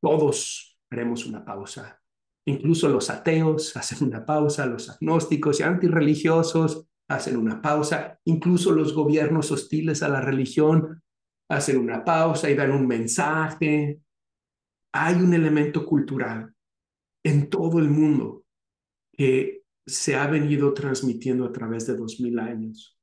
[0.00, 2.02] Todos haremos una pausa.
[2.44, 8.92] Incluso los ateos hacen una pausa, los agnósticos y antirreligiosos hacen una pausa, incluso los
[8.92, 11.00] gobiernos hostiles a la religión
[11.48, 14.01] hacen una pausa y dan un mensaje.
[14.92, 16.54] Hay un elemento cultural
[17.24, 18.44] en todo el mundo
[19.12, 22.98] que se ha venido transmitiendo a través de dos mil años.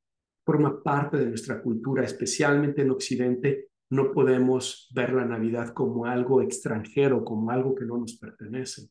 [0.45, 3.69] Forma parte de nuestra cultura, especialmente en Occidente.
[3.91, 8.89] No podemos ver la Navidad como algo extranjero, como algo que no nos pertenece.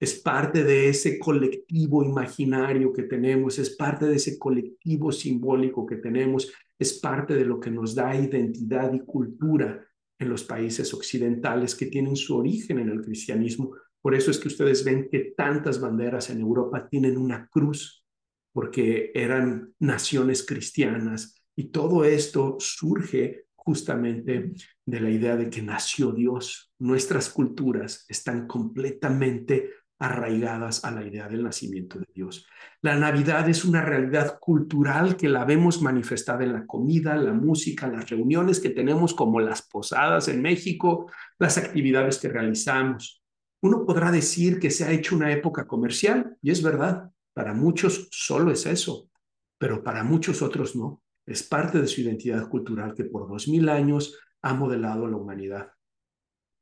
[0.00, 5.96] Es parte de ese colectivo imaginario que tenemos, es parte de ese colectivo simbólico que
[5.96, 9.86] tenemos, es parte de lo que nos da identidad y cultura
[10.22, 14.48] en los países occidentales que tienen su origen en el cristianismo, por eso es que
[14.48, 18.04] ustedes ven que tantas banderas en Europa tienen una cruz,
[18.52, 21.36] porque eran naciones cristianas.
[21.54, 24.52] Y todo esto surge justamente
[24.84, 26.72] de la idea de que nació Dios.
[26.80, 29.70] Nuestras culturas están completamente
[30.02, 32.44] arraigadas a la idea del nacimiento de Dios.
[32.80, 37.86] La Navidad es una realidad cultural que la vemos manifestada en la comida, la música,
[37.86, 43.22] las reuniones que tenemos como las posadas en México, las actividades que realizamos.
[43.62, 48.08] Uno podrá decir que se ha hecho una época comercial, y es verdad, para muchos
[48.10, 49.08] solo es eso,
[49.56, 51.00] pero para muchos otros no.
[51.24, 55.68] Es parte de su identidad cultural que por dos mil años ha modelado la humanidad.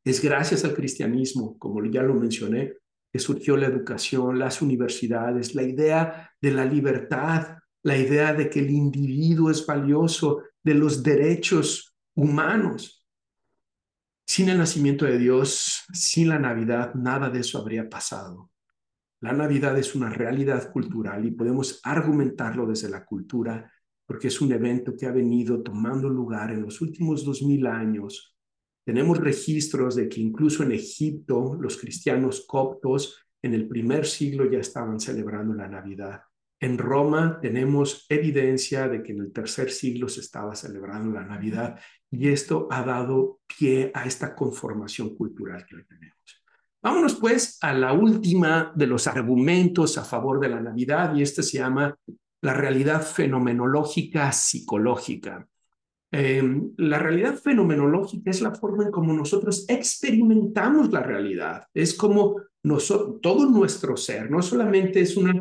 [0.05, 2.75] Es gracias al cristianismo, como ya lo mencioné,
[3.13, 8.61] que surgió la educación, las universidades, la idea de la libertad, la idea de que
[8.61, 13.07] el individuo es valioso, de los derechos humanos.
[14.27, 18.51] Sin el nacimiento de Dios, sin la Navidad, nada de eso habría pasado.
[19.21, 23.71] La Navidad es una realidad cultural y podemos argumentarlo desde la cultura
[24.07, 28.37] porque es un evento que ha venido tomando lugar en los últimos dos mil años.
[28.85, 34.59] Tenemos registros de que incluso en Egipto los cristianos coptos en el primer siglo ya
[34.59, 36.23] estaban celebrando la Navidad.
[36.63, 41.81] En Roma tenemos evidencia de que en el tercer siglo se estaba celebrando la Navidad
[42.11, 46.17] y esto ha dado pie a esta conformación cultural que hoy tenemos.
[46.83, 51.43] Vámonos pues a la última de los argumentos a favor de la Navidad y este
[51.43, 51.97] se llama
[52.43, 55.47] la realidad fenomenológica psicológica.
[56.13, 61.65] Em, la realidad fenomenológica es la forma en cómo nosotros experimentamos la realidad.
[61.73, 62.37] Es como
[63.23, 65.33] todo nuestro ser, no solamente es una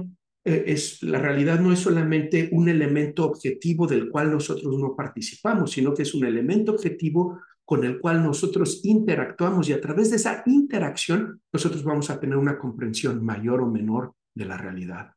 [0.45, 5.72] eh, es, la realidad no es solamente un elemento objetivo del cual nosotros no participamos,
[5.72, 10.15] sino que es un elemento objetivo con el cual nosotros interactuamos y a través de
[10.15, 15.13] esa interacción nosotros vamos a tener una comprensión mayor o menor de la realidad.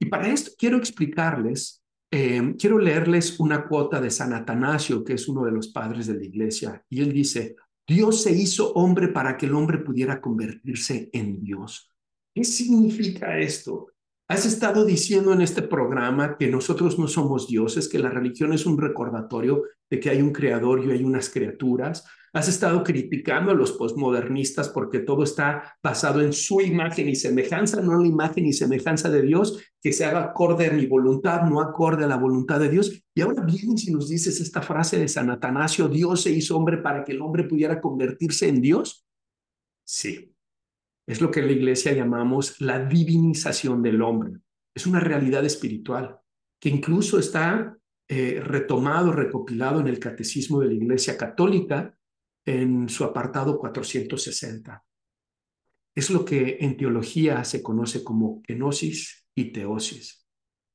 [0.00, 1.79] Y para esto quiero explicarles,
[2.10, 6.14] eh, quiero leerles una cuota de San Atanasio, que es uno de los padres de
[6.14, 7.56] la iglesia, y él dice,
[7.86, 11.90] Dios se hizo hombre para que el hombre pudiera convertirse en Dios.
[12.34, 13.88] ¿Qué significa esto?
[14.28, 18.64] Has estado diciendo en este programa que nosotros no somos dioses, que la religión es
[18.64, 22.04] un recordatorio de que hay un creador y hay unas criaturas.
[22.32, 27.80] Has estado criticando a los postmodernistas porque todo está basado en su imagen y semejanza,
[27.80, 31.60] no la imagen y semejanza de Dios, que se haga acorde a mi voluntad, no
[31.60, 33.02] acorde a la voluntad de Dios.
[33.14, 36.78] Y ahora vienes y nos dices esta frase de San Atanasio, Dios se hizo hombre
[36.78, 39.04] para que el hombre pudiera convertirse en Dios.
[39.84, 40.32] Sí,
[41.06, 44.38] es lo que en la iglesia llamamos la divinización del hombre.
[44.72, 46.20] Es una realidad espiritual
[46.60, 47.76] que incluso está
[48.08, 51.96] eh, retomado, recopilado en el Catecismo de la Iglesia Católica
[52.50, 54.84] en su apartado 460.
[55.94, 60.26] Es lo que en teología se conoce como kenosis y teosis.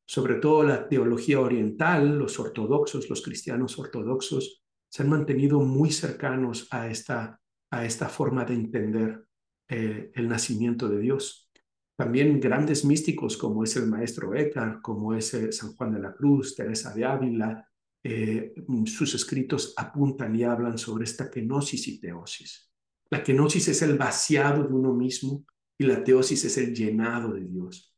[0.07, 6.67] Sobre todo la teología oriental, los ortodoxos, los cristianos ortodoxos, se han mantenido muy cercanos
[6.71, 7.41] a esta,
[7.71, 9.25] a esta forma de entender
[9.67, 11.51] eh, el nacimiento de Dios.
[11.97, 16.13] También grandes místicos como es el maestro Eckhart, como es eh, San Juan de la
[16.13, 17.67] Cruz, Teresa de Ávila,
[18.07, 18.53] eh,
[18.85, 22.71] sus escritos apuntan y hablan sobre esta kenosis y teosis.
[23.09, 25.43] La kenosis es el vaciado de uno mismo
[25.75, 27.95] y la teosis es el llenado de Dios.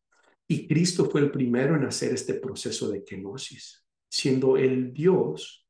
[0.47, 3.85] Y Cristo fue el primero en hacer este proceso de kenosis.
[4.09, 5.67] Siendo el Dios,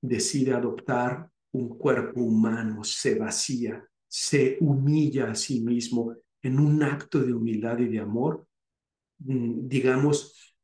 [0.00, 7.18] decide adoptar un cuerpo humano, se vacía, se humilla a sí mismo en un acto
[7.18, 8.46] de humildad y de amor,
[9.18, 10.56] mm, digamos,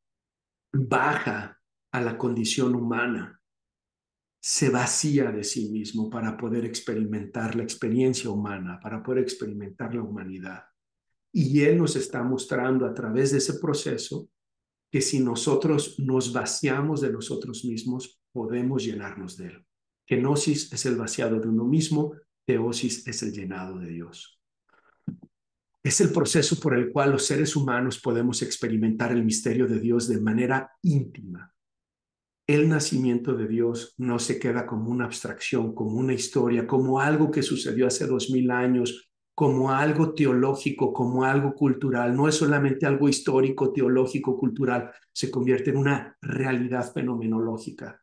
[0.71, 1.60] baja
[1.91, 3.41] a la condición humana,
[4.41, 10.01] se vacía de sí mismo para poder experimentar la experiencia humana, para poder experimentar la
[10.01, 10.63] humanidad.
[11.31, 14.29] Y Él nos está mostrando a través de ese proceso
[14.91, 19.65] que si nosotros nos vaciamos de nosotros mismos, podemos llenarnos de Él.
[20.05, 22.13] Kenosis es el vaciado de uno mismo,
[22.45, 24.41] teosis es el llenado de Dios.
[25.83, 30.07] Es el proceso por el cual los seres humanos podemos experimentar el misterio de Dios
[30.07, 31.50] de manera íntima.
[32.51, 37.31] El nacimiento de Dios no se queda como una abstracción, como una historia, como algo
[37.31, 42.85] que sucedió hace dos mil años, como algo teológico, como algo cultural, no es solamente
[42.85, 48.01] algo histórico, teológico, cultural, se convierte en una realidad fenomenológica,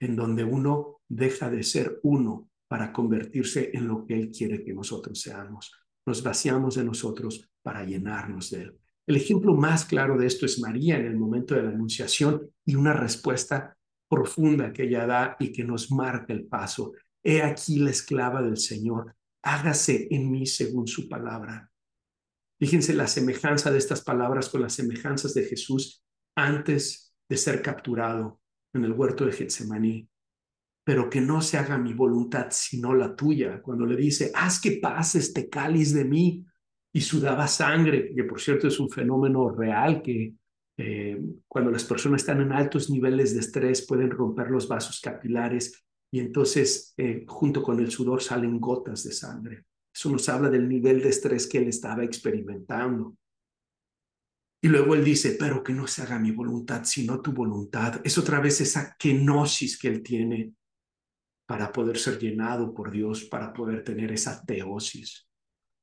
[0.00, 4.74] en donde uno deja de ser uno para convertirse en lo que Él quiere que
[4.74, 5.70] nosotros seamos.
[6.04, 8.78] Nos vaciamos de nosotros para llenarnos de Él.
[9.08, 12.74] El ejemplo más claro de esto es María en el momento de la anunciación y
[12.74, 13.74] una respuesta
[14.06, 16.92] profunda que ella da y que nos marca el paso.
[17.24, 21.70] He aquí la esclava del Señor, hágase en mí según su palabra.
[22.60, 26.04] Fíjense la semejanza de estas palabras con las semejanzas de Jesús
[26.36, 28.42] antes de ser capturado
[28.74, 30.06] en el huerto de Getsemaní.
[30.84, 33.62] Pero que no se haga mi voluntad sino la tuya.
[33.62, 36.44] Cuando le dice, haz que pase este cáliz de mí.
[36.92, 40.34] Y sudaba sangre, que por cierto es un fenómeno real que
[40.80, 45.84] eh, cuando las personas están en altos niveles de estrés pueden romper los vasos capilares
[46.10, 49.64] y entonces eh, junto con el sudor salen gotas de sangre.
[49.94, 53.16] Eso nos habla del nivel de estrés que él estaba experimentando.
[54.62, 58.00] Y luego él dice, pero que no se haga mi voluntad, sino tu voluntad.
[58.04, 60.54] Es otra vez esa kenosis que él tiene
[61.46, 65.27] para poder ser llenado por Dios, para poder tener esa teosis.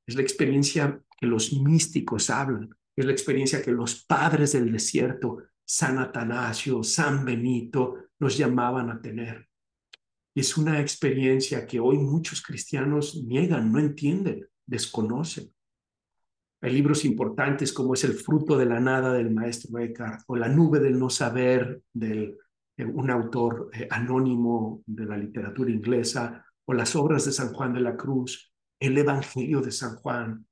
[0.07, 5.39] Es la experiencia que los místicos hablan, es la experiencia que los padres del desierto,
[5.65, 9.49] San Atanasio, San Benito, nos llamaban a tener.
[10.35, 15.51] Es una experiencia que hoy muchos cristianos niegan, no entienden, desconocen.
[16.61, 20.49] Hay libros importantes como es El fruto de la nada del maestro Eckhart o La
[20.49, 22.37] nube del no saber de
[22.77, 27.73] eh, un autor eh, anónimo de la literatura inglesa o las obras de San Juan
[27.73, 28.54] de la Cruz,
[28.85, 30.45] el Evangelio de San Juan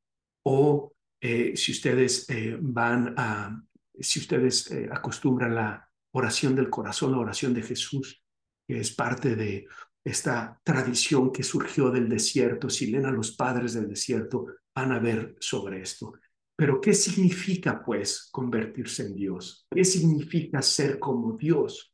[0.45, 2.27] o eh, si ustedes
[2.59, 3.61] van a,
[3.99, 8.23] si ustedes acostumbran la oración del corazón, la oración de Jesús,
[8.67, 9.67] que es parte de
[10.03, 12.69] esta tradición que surgió del desierto.
[12.69, 16.13] Si leen a los padres del desierto, van a ver sobre esto.
[16.55, 19.65] Pero ¿qué significa, pues, convertirse en Dios?
[19.71, 21.93] ¿Qué significa ser como Dios?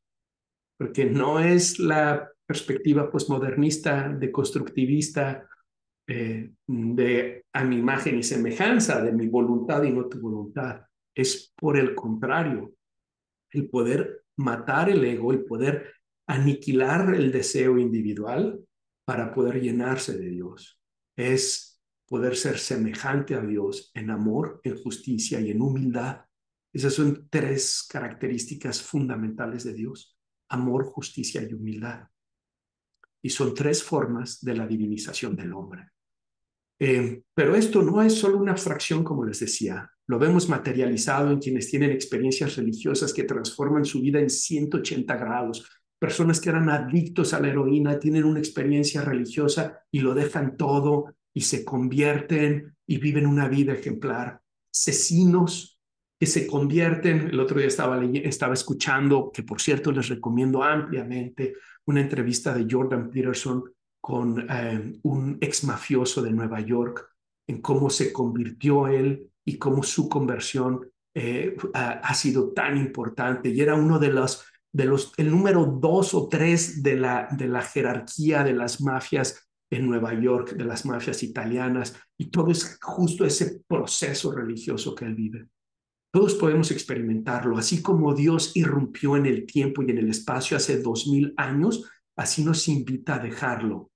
[0.77, 5.47] Porque no es la perspectiva posmodernista, deconstructivista,
[6.11, 10.81] eh, de a mi imagen y semejanza, de mi voluntad y no tu voluntad.
[11.13, 12.73] Es por el contrario,
[13.51, 15.93] el poder matar el ego, el poder
[16.27, 18.59] aniquilar el deseo individual
[19.05, 20.81] para poder llenarse de Dios.
[21.15, 26.25] Es poder ser semejante a Dios en amor, en justicia y en humildad.
[26.73, 30.17] Esas son tres características fundamentales de Dios.
[30.49, 32.07] Amor, justicia y humildad.
[33.21, 35.91] Y son tres formas de la divinización del hombre.
[36.79, 39.91] Eh, pero esto no es solo una abstracción, como les decía.
[40.07, 45.69] Lo vemos materializado en quienes tienen experiencias religiosas que transforman su vida en 180 grados,
[45.99, 51.13] personas que eran adictos a la heroína, tienen una experiencia religiosa y lo dejan todo
[51.33, 54.41] y se convierten y viven una vida ejemplar.
[54.73, 55.79] Asesinos
[56.19, 61.53] que se convierten, el otro día estaba, estaba escuchando, que por cierto les recomiendo ampliamente,
[61.85, 63.63] una entrevista de Jordan Peterson
[64.01, 67.07] con eh, un ex mafioso de Nueva York,
[67.47, 73.49] en cómo se convirtió él y cómo su conversión eh, ha, ha sido tan importante.
[73.49, 77.47] Y era uno de los de los, el número dos o tres de la, de
[77.47, 82.77] la jerarquía de las mafias en Nueva York, de las mafias italianas, y todo es
[82.81, 85.47] justo ese proceso religioso que él vive.
[86.11, 90.81] Todos podemos experimentarlo, así como Dios irrumpió en el tiempo y en el espacio hace
[90.81, 91.87] dos mil años,
[92.19, 93.91] así nos invita a dejarlo,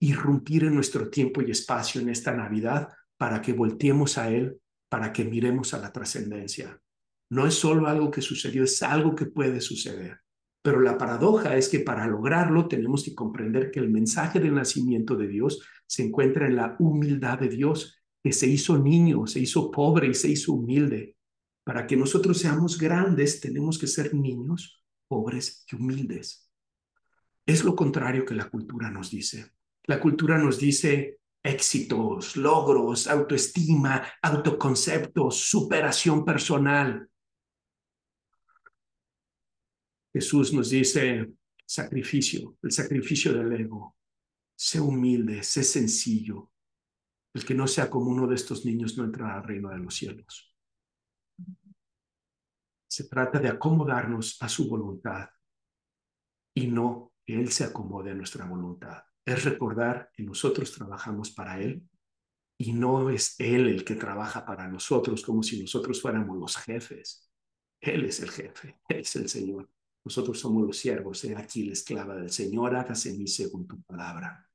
[0.00, 2.88] irrumpir en nuestro tiempo y espacio en esta Navidad
[3.18, 4.58] para que volteemos a Él,
[4.88, 6.80] para que miremos a la trascendencia.
[7.30, 10.20] No es solo algo que sucedió, es algo que puede suceder.
[10.62, 15.14] Pero la paradoja es que para lograrlo tenemos que comprender que el mensaje del nacimiento
[15.16, 19.70] de Dios se encuentra en la humildad de Dios, que se hizo niño, se hizo
[19.70, 21.14] pobre y se hizo humilde.
[21.62, 26.49] Para que nosotros seamos grandes tenemos que ser niños, pobres y humildes.
[27.50, 29.54] Es lo contrario que la cultura nos dice.
[29.86, 37.10] La cultura nos dice éxitos, logros, autoestima, autoconceptos, superación personal.
[40.12, 41.32] Jesús nos dice
[41.66, 43.96] sacrificio, el sacrificio del ego.
[44.54, 46.52] Sé humilde, sé sencillo.
[47.34, 49.96] El que no sea como uno de estos niños no entrará al reino de los
[49.96, 50.54] cielos.
[52.88, 55.30] Se trata de acomodarnos a su voluntad
[56.54, 59.04] y no que Él se acomode a nuestra voluntad.
[59.24, 61.82] Es recordar que nosotros trabajamos para Él
[62.58, 67.30] y no es Él el que trabaja para nosotros como si nosotros fuéramos los jefes.
[67.80, 69.68] Él es el jefe, Él es el Señor.
[70.04, 73.80] Nosotros somos los siervos, he aquí la esclava del Señor, hágase en mí según tu
[73.82, 74.50] palabra.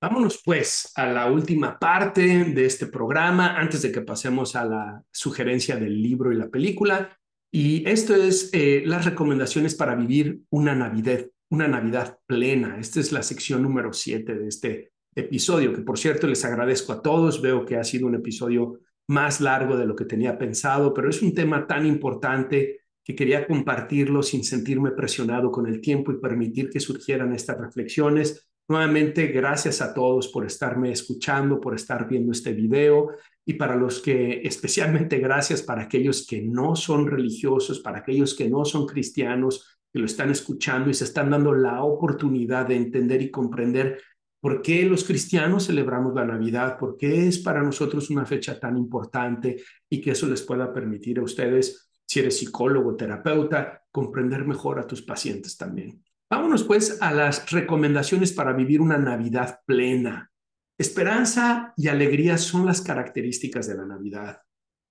[0.00, 5.02] Vámonos pues a la última parte de este programa antes de que pasemos a la
[5.10, 7.18] sugerencia del libro y la película.
[7.56, 12.80] Y esto es eh, las recomendaciones para vivir una Navidad, una Navidad plena.
[12.80, 17.00] Esta es la sección número 7 de este episodio, que por cierto les agradezco a
[17.00, 17.40] todos.
[17.40, 21.22] Veo que ha sido un episodio más largo de lo que tenía pensado, pero es
[21.22, 26.70] un tema tan importante que quería compartirlo sin sentirme presionado con el tiempo y permitir
[26.70, 32.54] que surgieran estas reflexiones Nuevamente, gracias a todos por estarme escuchando, por estar viendo este
[32.54, 33.10] video
[33.46, 38.48] y para los que, especialmente gracias para aquellos que no son religiosos, para aquellos que
[38.48, 43.22] no son cristianos, que lo están escuchando y se están dando la oportunidad de entender
[43.22, 44.00] y comprender
[44.40, 48.76] por qué los cristianos celebramos la Navidad, por qué es para nosotros una fecha tan
[48.76, 54.78] importante y que eso les pueda permitir a ustedes, si eres psicólogo, terapeuta, comprender mejor
[54.78, 56.02] a tus pacientes también.
[56.28, 60.30] Vámonos pues a las recomendaciones para vivir una Navidad plena.
[60.78, 64.40] Esperanza y alegría son las características de la Navidad.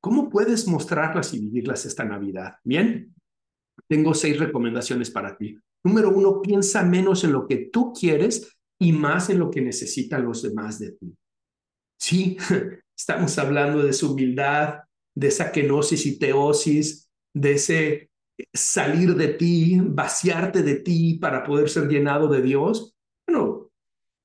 [0.02, 2.56] ¿Cómo puedes mostrarlas y vivirlas esta Navidad?
[2.64, 3.14] Bien,
[3.88, 5.58] tengo seis recomendaciones para ti.
[5.84, 10.26] Número uno, piensa menos en lo que tú quieres y más en lo que necesitan
[10.26, 11.16] los demás de ti.
[12.00, 12.38] Sí,
[12.98, 14.80] estamos hablando de su humildad,
[15.16, 18.10] de esa kenosis y teosis, de ese
[18.54, 22.93] salir de ti, vaciarte de ti para poder ser llenado de Dios,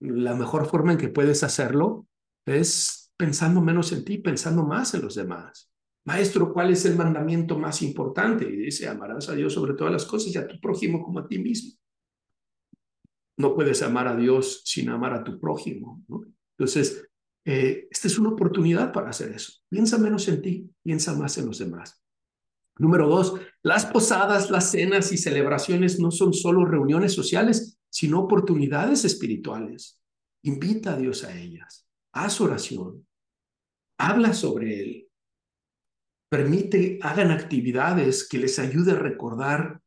[0.00, 2.06] la mejor forma en que puedes hacerlo
[2.46, 5.70] es pensando menos en ti, pensando más en los demás.
[6.04, 8.48] Maestro, ¿cuál es el mandamiento más importante?
[8.48, 11.28] Y dice, amarás a Dios sobre todas las cosas y a tu prójimo como a
[11.28, 11.72] ti mismo.
[13.36, 16.02] No puedes amar a Dios sin amar a tu prójimo.
[16.56, 17.08] Entonces,
[17.44, 19.52] eh, esta es una oportunidad para hacer eso.
[19.68, 22.02] Piensa menos en ti, piensa más en los demás.
[22.78, 29.04] Número dos, las posadas, las cenas y celebraciones no son solo reuniones sociales, sino oportunidades
[29.04, 30.00] espirituales.
[30.42, 31.86] Invita a Dios a ellas.
[32.12, 33.06] Haz oración.
[33.98, 35.08] Habla sobre Él.
[36.30, 39.80] Permite, hagan actividades que les ayude a recordar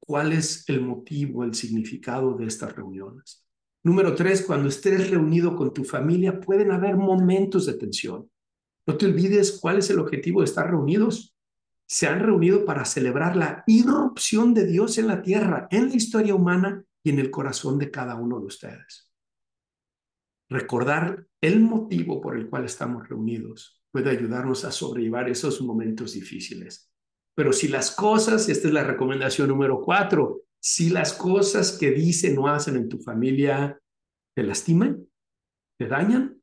[0.00, 3.44] cuál es el motivo, el significado de estas reuniones.
[3.84, 8.30] Número tres, cuando estés reunido con tu familia, pueden haber momentos de tensión.
[8.86, 11.34] No te olvides cuál es el objetivo de estar reunidos
[11.88, 16.34] se han reunido para celebrar la irrupción de Dios en la tierra, en la historia
[16.34, 19.12] humana y en el corazón de cada uno de ustedes.
[20.50, 26.90] Recordar el motivo por el cual estamos reunidos puede ayudarnos a sobrellevar esos momentos difíciles.
[27.34, 32.36] Pero si las cosas, esta es la recomendación número cuatro, si las cosas que dicen
[32.38, 33.78] o hacen en tu familia
[34.34, 35.06] te lastiman,
[35.78, 36.42] te dañan,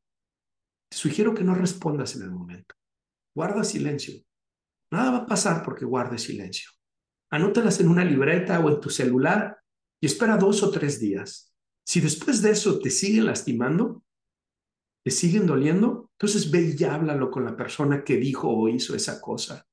[0.90, 2.76] te sugiero que no respondas en el momento.
[3.36, 4.26] Guarda silencio
[4.91, 6.69] Nada va a pasar porque guardes silencio.
[7.32, 9.60] Anótalas en una libreta o en tu celular
[10.01, 11.53] y espera dos o tres días.
[11.85, 14.03] Si después de eso te siguen lastimando,
[15.03, 19.22] te siguen doliendo, entonces ve y háblalo con la persona que dijo o hizo esa
[19.22, 19.67] cosa.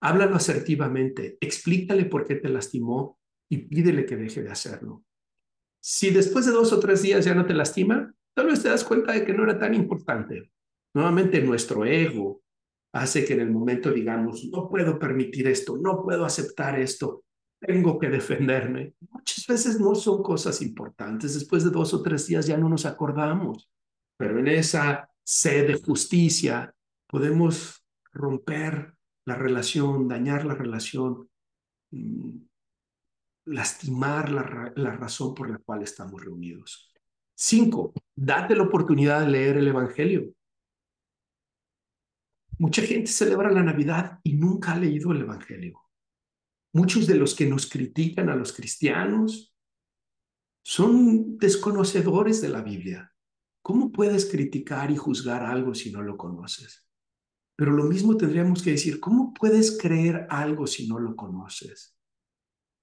[0.00, 3.18] Háblalo asertivamente, explícale por qué te lastimó
[3.50, 5.04] y pídele que deje de hacerlo.
[5.80, 8.84] Si después de dos o tres días ya no te lastima, tal vez te das
[8.84, 10.52] cuenta de que no era tan importante.
[10.94, 12.42] Nuevamente nuestro ego,
[12.92, 17.24] hace que en el momento digamos, no puedo permitir esto, no puedo aceptar esto,
[17.60, 18.94] tengo que defenderme.
[19.10, 21.34] Muchas veces no son cosas importantes.
[21.34, 23.68] Después de dos o tres días ya no nos acordamos,
[24.16, 26.74] pero en esa sed de justicia
[27.06, 28.94] podemos romper
[29.24, 31.28] la relación, dañar la relación,
[31.90, 32.38] mm,
[33.46, 36.92] lastimar la, la razón por la cual estamos reunidos.
[37.34, 40.32] Cinco, date la oportunidad de leer el Evangelio.
[42.58, 45.87] Mucha gente celebra la Navidad y nunca ha leído el Evangelio.
[46.72, 49.54] Muchos de los que nos critican a los cristianos
[50.62, 53.12] son desconocedores de la Biblia.
[53.62, 56.86] ¿Cómo puedes criticar y juzgar algo si no lo conoces?
[57.56, 61.96] Pero lo mismo tendríamos que decir, ¿cómo puedes creer algo si no lo conoces?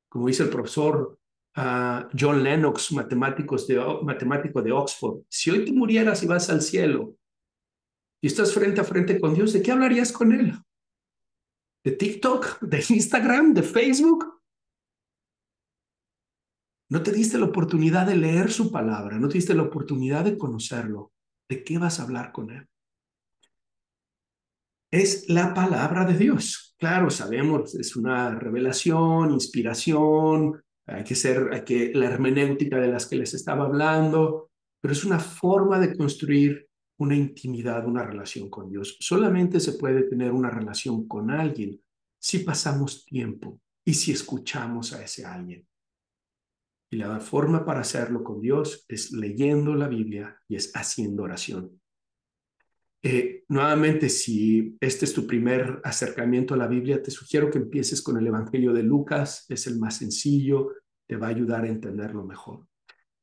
[0.10, 1.18] Como dice el profesor
[1.56, 7.16] ah, John Lennox, matemático de Oxford, si hoy te murieras y vas al cielo,
[8.22, 10.54] y estás frente a frente con Dios, ¿de qué hablarías con Él?
[11.86, 12.62] ¿De TikTok?
[12.62, 13.54] ¿De Instagram?
[13.54, 14.42] ¿De Facebook?
[16.90, 20.36] No te diste la oportunidad de leer su palabra, no te diste la oportunidad de
[20.36, 21.12] conocerlo.
[21.48, 22.68] ¿De qué vas a hablar con Él?
[24.92, 26.76] Es la palabra de Dios.
[26.80, 33.06] Claro, sabemos, es una revelación, inspiración, hay que ser, hay que, la hermenéutica de las
[33.06, 34.50] que les estaba hablando,
[34.82, 36.68] pero es una forma de construir
[36.98, 38.98] una intimidad, una relación con Dios.
[39.00, 41.82] Solamente se puede tener una relación con alguien
[42.20, 45.68] si pasamos tiempo y si escuchamos a ese alguien.
[46.90, 51.80] Y la forma para hacerlo con Dios es leyendo la Biblia y es haciendo oración.
[53.04, 58.02] Eh, nuevamente, si este es tu primer acercamiento a la Biblia, te sugiero que empieces
[58.02, 60.72] con el Evangelio de Lucas, es el más sencillo,
[61.06, 62.66] te va a ayudar a entenderlo mejor.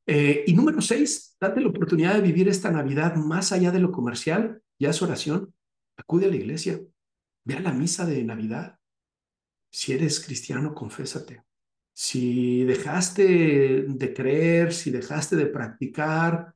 [0.07, 3.93] Eh, y número seis, date la oportunidad de vivir esta Navidad más allá de lo
[3.93, 5.55] comercial, ya es oración,
[5.97, 6.81] acude a la iglesia,
[7.45, 8.79] ve a la misa de Navidad.
[9.71, 11.45] Si eres cristiano, confésate.
[11.95, 16.55] Si dejaste de creer, si dejaste de practicar,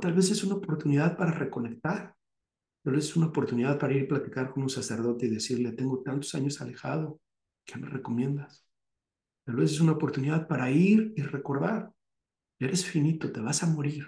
[0.00, 2.14] tal vez es una oportunidad para reconectar.
[2.82, 6.00] Tal vez es una oportunidad para ir a platicar con un sacerdote y decirle, tengo
[6.02, 7.20] tantos años alejado,
[7.64, 8.64] ¿qué me recomiendas?
[9.44, 11.90] Tal vez es una oportunidad para ir y recordar.
[12.58, 14.04] Eres finito, te vas a morir.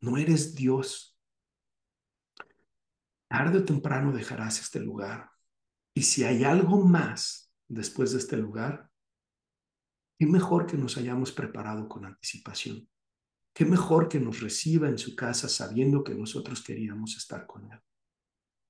[0.00, 1.18] No eres Dios.
[3.28, 5.30] Tarde o temprano dejarás este lugar.
[5.94, 8.90] Y si hay algo más después de este lugar,
[10.20, 12.86] Qué mejor que nos hayamos preparado con anticipación.
[13.54, 17.78] Qué mejor que nos reciba en su casa sabiendo que nosotros queríamos estar con Él.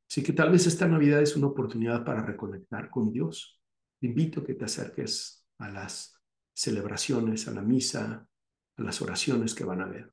[0.08, 3.60] Así que tal vez esta Navidad es una oportunidad para reconectar con Dios.
[3.98, 6.22] Te invito a que te acerques a las
[6.54, 8.28] celebraciones, a la misa,
[8.76, 10.10] a las oraciones que van a ver.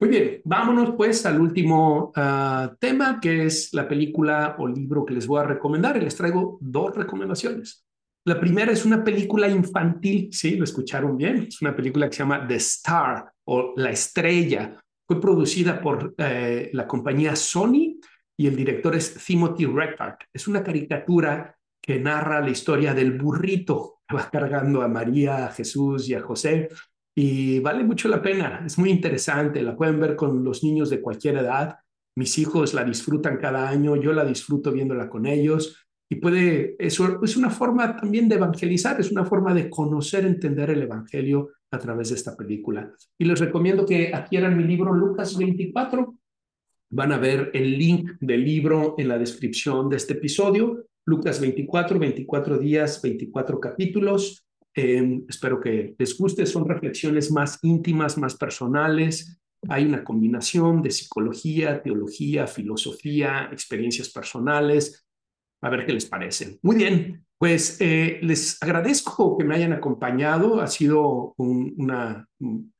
[0.00, 5.14] Muy bien, vámonos pues al último ah, tema, que es la película o libro que
[5.14, 5.96] les voy a recomendar.
[5.96, 7.84] Y les traigo dos recomendaciones.
[8.26, 12.18] La primera es una película infantil, sí, lo escucharon bien, es una película que se
[12.20, 14.80] llama The Star o La Estrella.
[15.06, 18.00] Fue producida por eh, la compañía Sony
[18.36, 20.16] y el director es Timothy Reckard.
[20.32, 25.52] Es una caricatura que narra la historia del burrito que va cargando a María, a
[25.52, 26.68] Jesús y a José.
[27.16, 31.00] Y vale mucho la pena, es muy interesante, la pueden ver con los niños de
[31.00, 31.76] cualquier edad.
[32.16, 37.22] Mis hijos la disfrutan cada año, yo la disfruto viéndola con ellos y puede, eso
[37.22, 41.78] es una forma también de evangelizar, es una forma de conocer, entender el Evangelio a
[41.78, 42.92] través de esta película.
[43.18, 46.14] Y les recomiendo que adquieran mi libro Lucas 24.
[46.90, 50.84] Van a ver el link del libro en la descripción de este episodio.
[51.06, 54.46] Lucas 24, 24 días, 24 capítulos.
[54.74, 56.46] Em, espero que les guste.
[56.46, 59.40] Son reflexiones más íntimas, más personales.
[59.68, 65.06] Hay una combinación de psicología, teología, filosofía, experiencias personales,
[65.62, 66.58] a ver qué les parece.
[66.62, 70.60] Muy bien, pues eh, les agradezco que me hayan acompañado.
[70.60, 72.28] Ha sido una,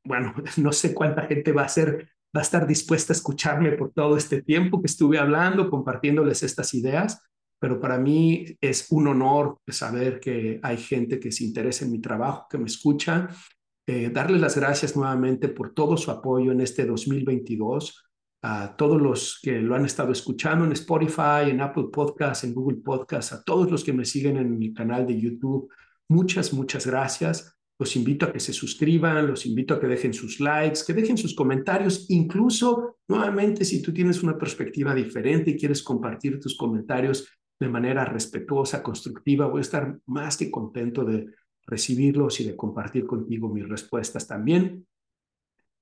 [0.03, 3.91] bueno, no sé cuánta gente va a ser, va a estar dispuesta a escucharme por
[3.91, 7.21] todo este tiempo que estuve hablando, compartiéndoles estas ideas,
[7.59, 11.99] pero para mí es un honor saber que hay gente que se interesa en mi
[11.99, 13.29] trabajo, que me escucha.
[13.87, 18.05] Eh, darles las gracias nuevamente por todo su apoyo en este 2022
[18.47, 22.77] a todos los que lo han estado escuchando en Spotify, en Apple Podcasts, en Google
[22.77, 25.67] Podcasts, a todos los que me siguen en mi canal de YouTube.
[26.09, 27.57] Muchas, muchas gracias.
[27.79, 31.17] Los invito a que se suscriban, los invito a que dejen sus likes, que dejen
[31.17, 37.27] sus comentarios, incluso nuevamente si tú tienes una perspectiva diferente y quieres compartir tus comentarios
[37.59, 41.27] de manera respetuosa, constructiva, voy a estar más que contento de
[41.65, 44.85] recibirlos y de compartir contigo mis respuestas también.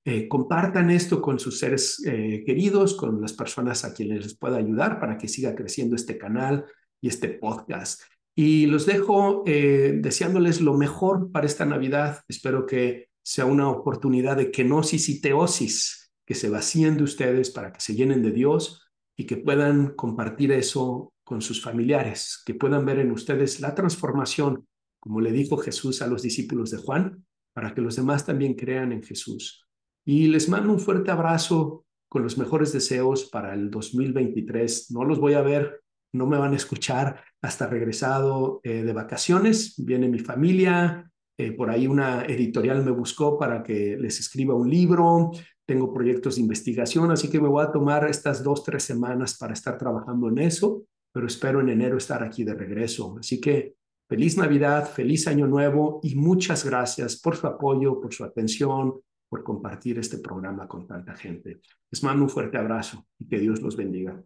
[0.06, 4.58] Eh, compartan esto con sus seres eh, queridos, con las personas a quienes les pueda
[4.58, 6.66] ayudar para que siga creciendo este canal
[7.02, 8.02] y este podcast.
[8.36, 12.20] Y los dejo eh, deseándoles lo mejor para esta Navidad.
[12.28, 17.72] Espero que sea una oportunidad de kenosis y teosis, que se vacíen de ustedes para
[17.72, 22.86] que se llenen de Dios y que puedan compartir eso con sus familiares, que puedan
[22.86, 24.68] ver en ustedes la transformación,
[25.00, 28.91] como le dijo Jesús a los discípulos de Juan, para que los demás también crean
[28.91, 29.68] en Jesús.
[30.06, 34.91] Y les mando un fuerte abrazo con los mejores deseos para el 2023.
[34.91, 35.82] No los voy a ver,
[36.14, 39.76] no me van a escuchar hasta regresado eh, de vacaciones.
[39.78, 44.70] Viene mi familia, eh, por ahí una editorial me buscó para que les escriba un
[44.70, 45.32] libro.
[45.66, 49.54] Tengo proyectos de investigación, así que me voy a tomar estas dos, tres semanas para
[49.54, 50.84] estar trabajando en eso,
[51.14, 53.15] pero espero en enero estar aquí de regreso.
[53.19, 53.76] Así que
[54.10, 58.99] feliz Navidad, feliz Año Nuevo y muchas gracias por su apoyo, por su atención,
[59.30, 61.61] por compartir este programa con tanta gente.
[61.91, 64.22] Les mando un fuerte abrazo y que Dios los bendiga.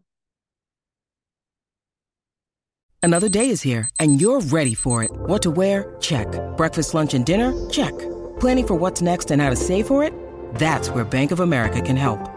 [3.04, 5.12] Another day is here and you're ready for it.
[5.28, 5.96] What to wear?
[6.00, 6.28] Check.
[6.58, 7.54] Breakfast, lunch and dinner?
[7.70, 7.94] Check.
[8.40, 10.14] Planning for what's next and how to save for it?
[10.56, 12.37] That's where Bank of America can help.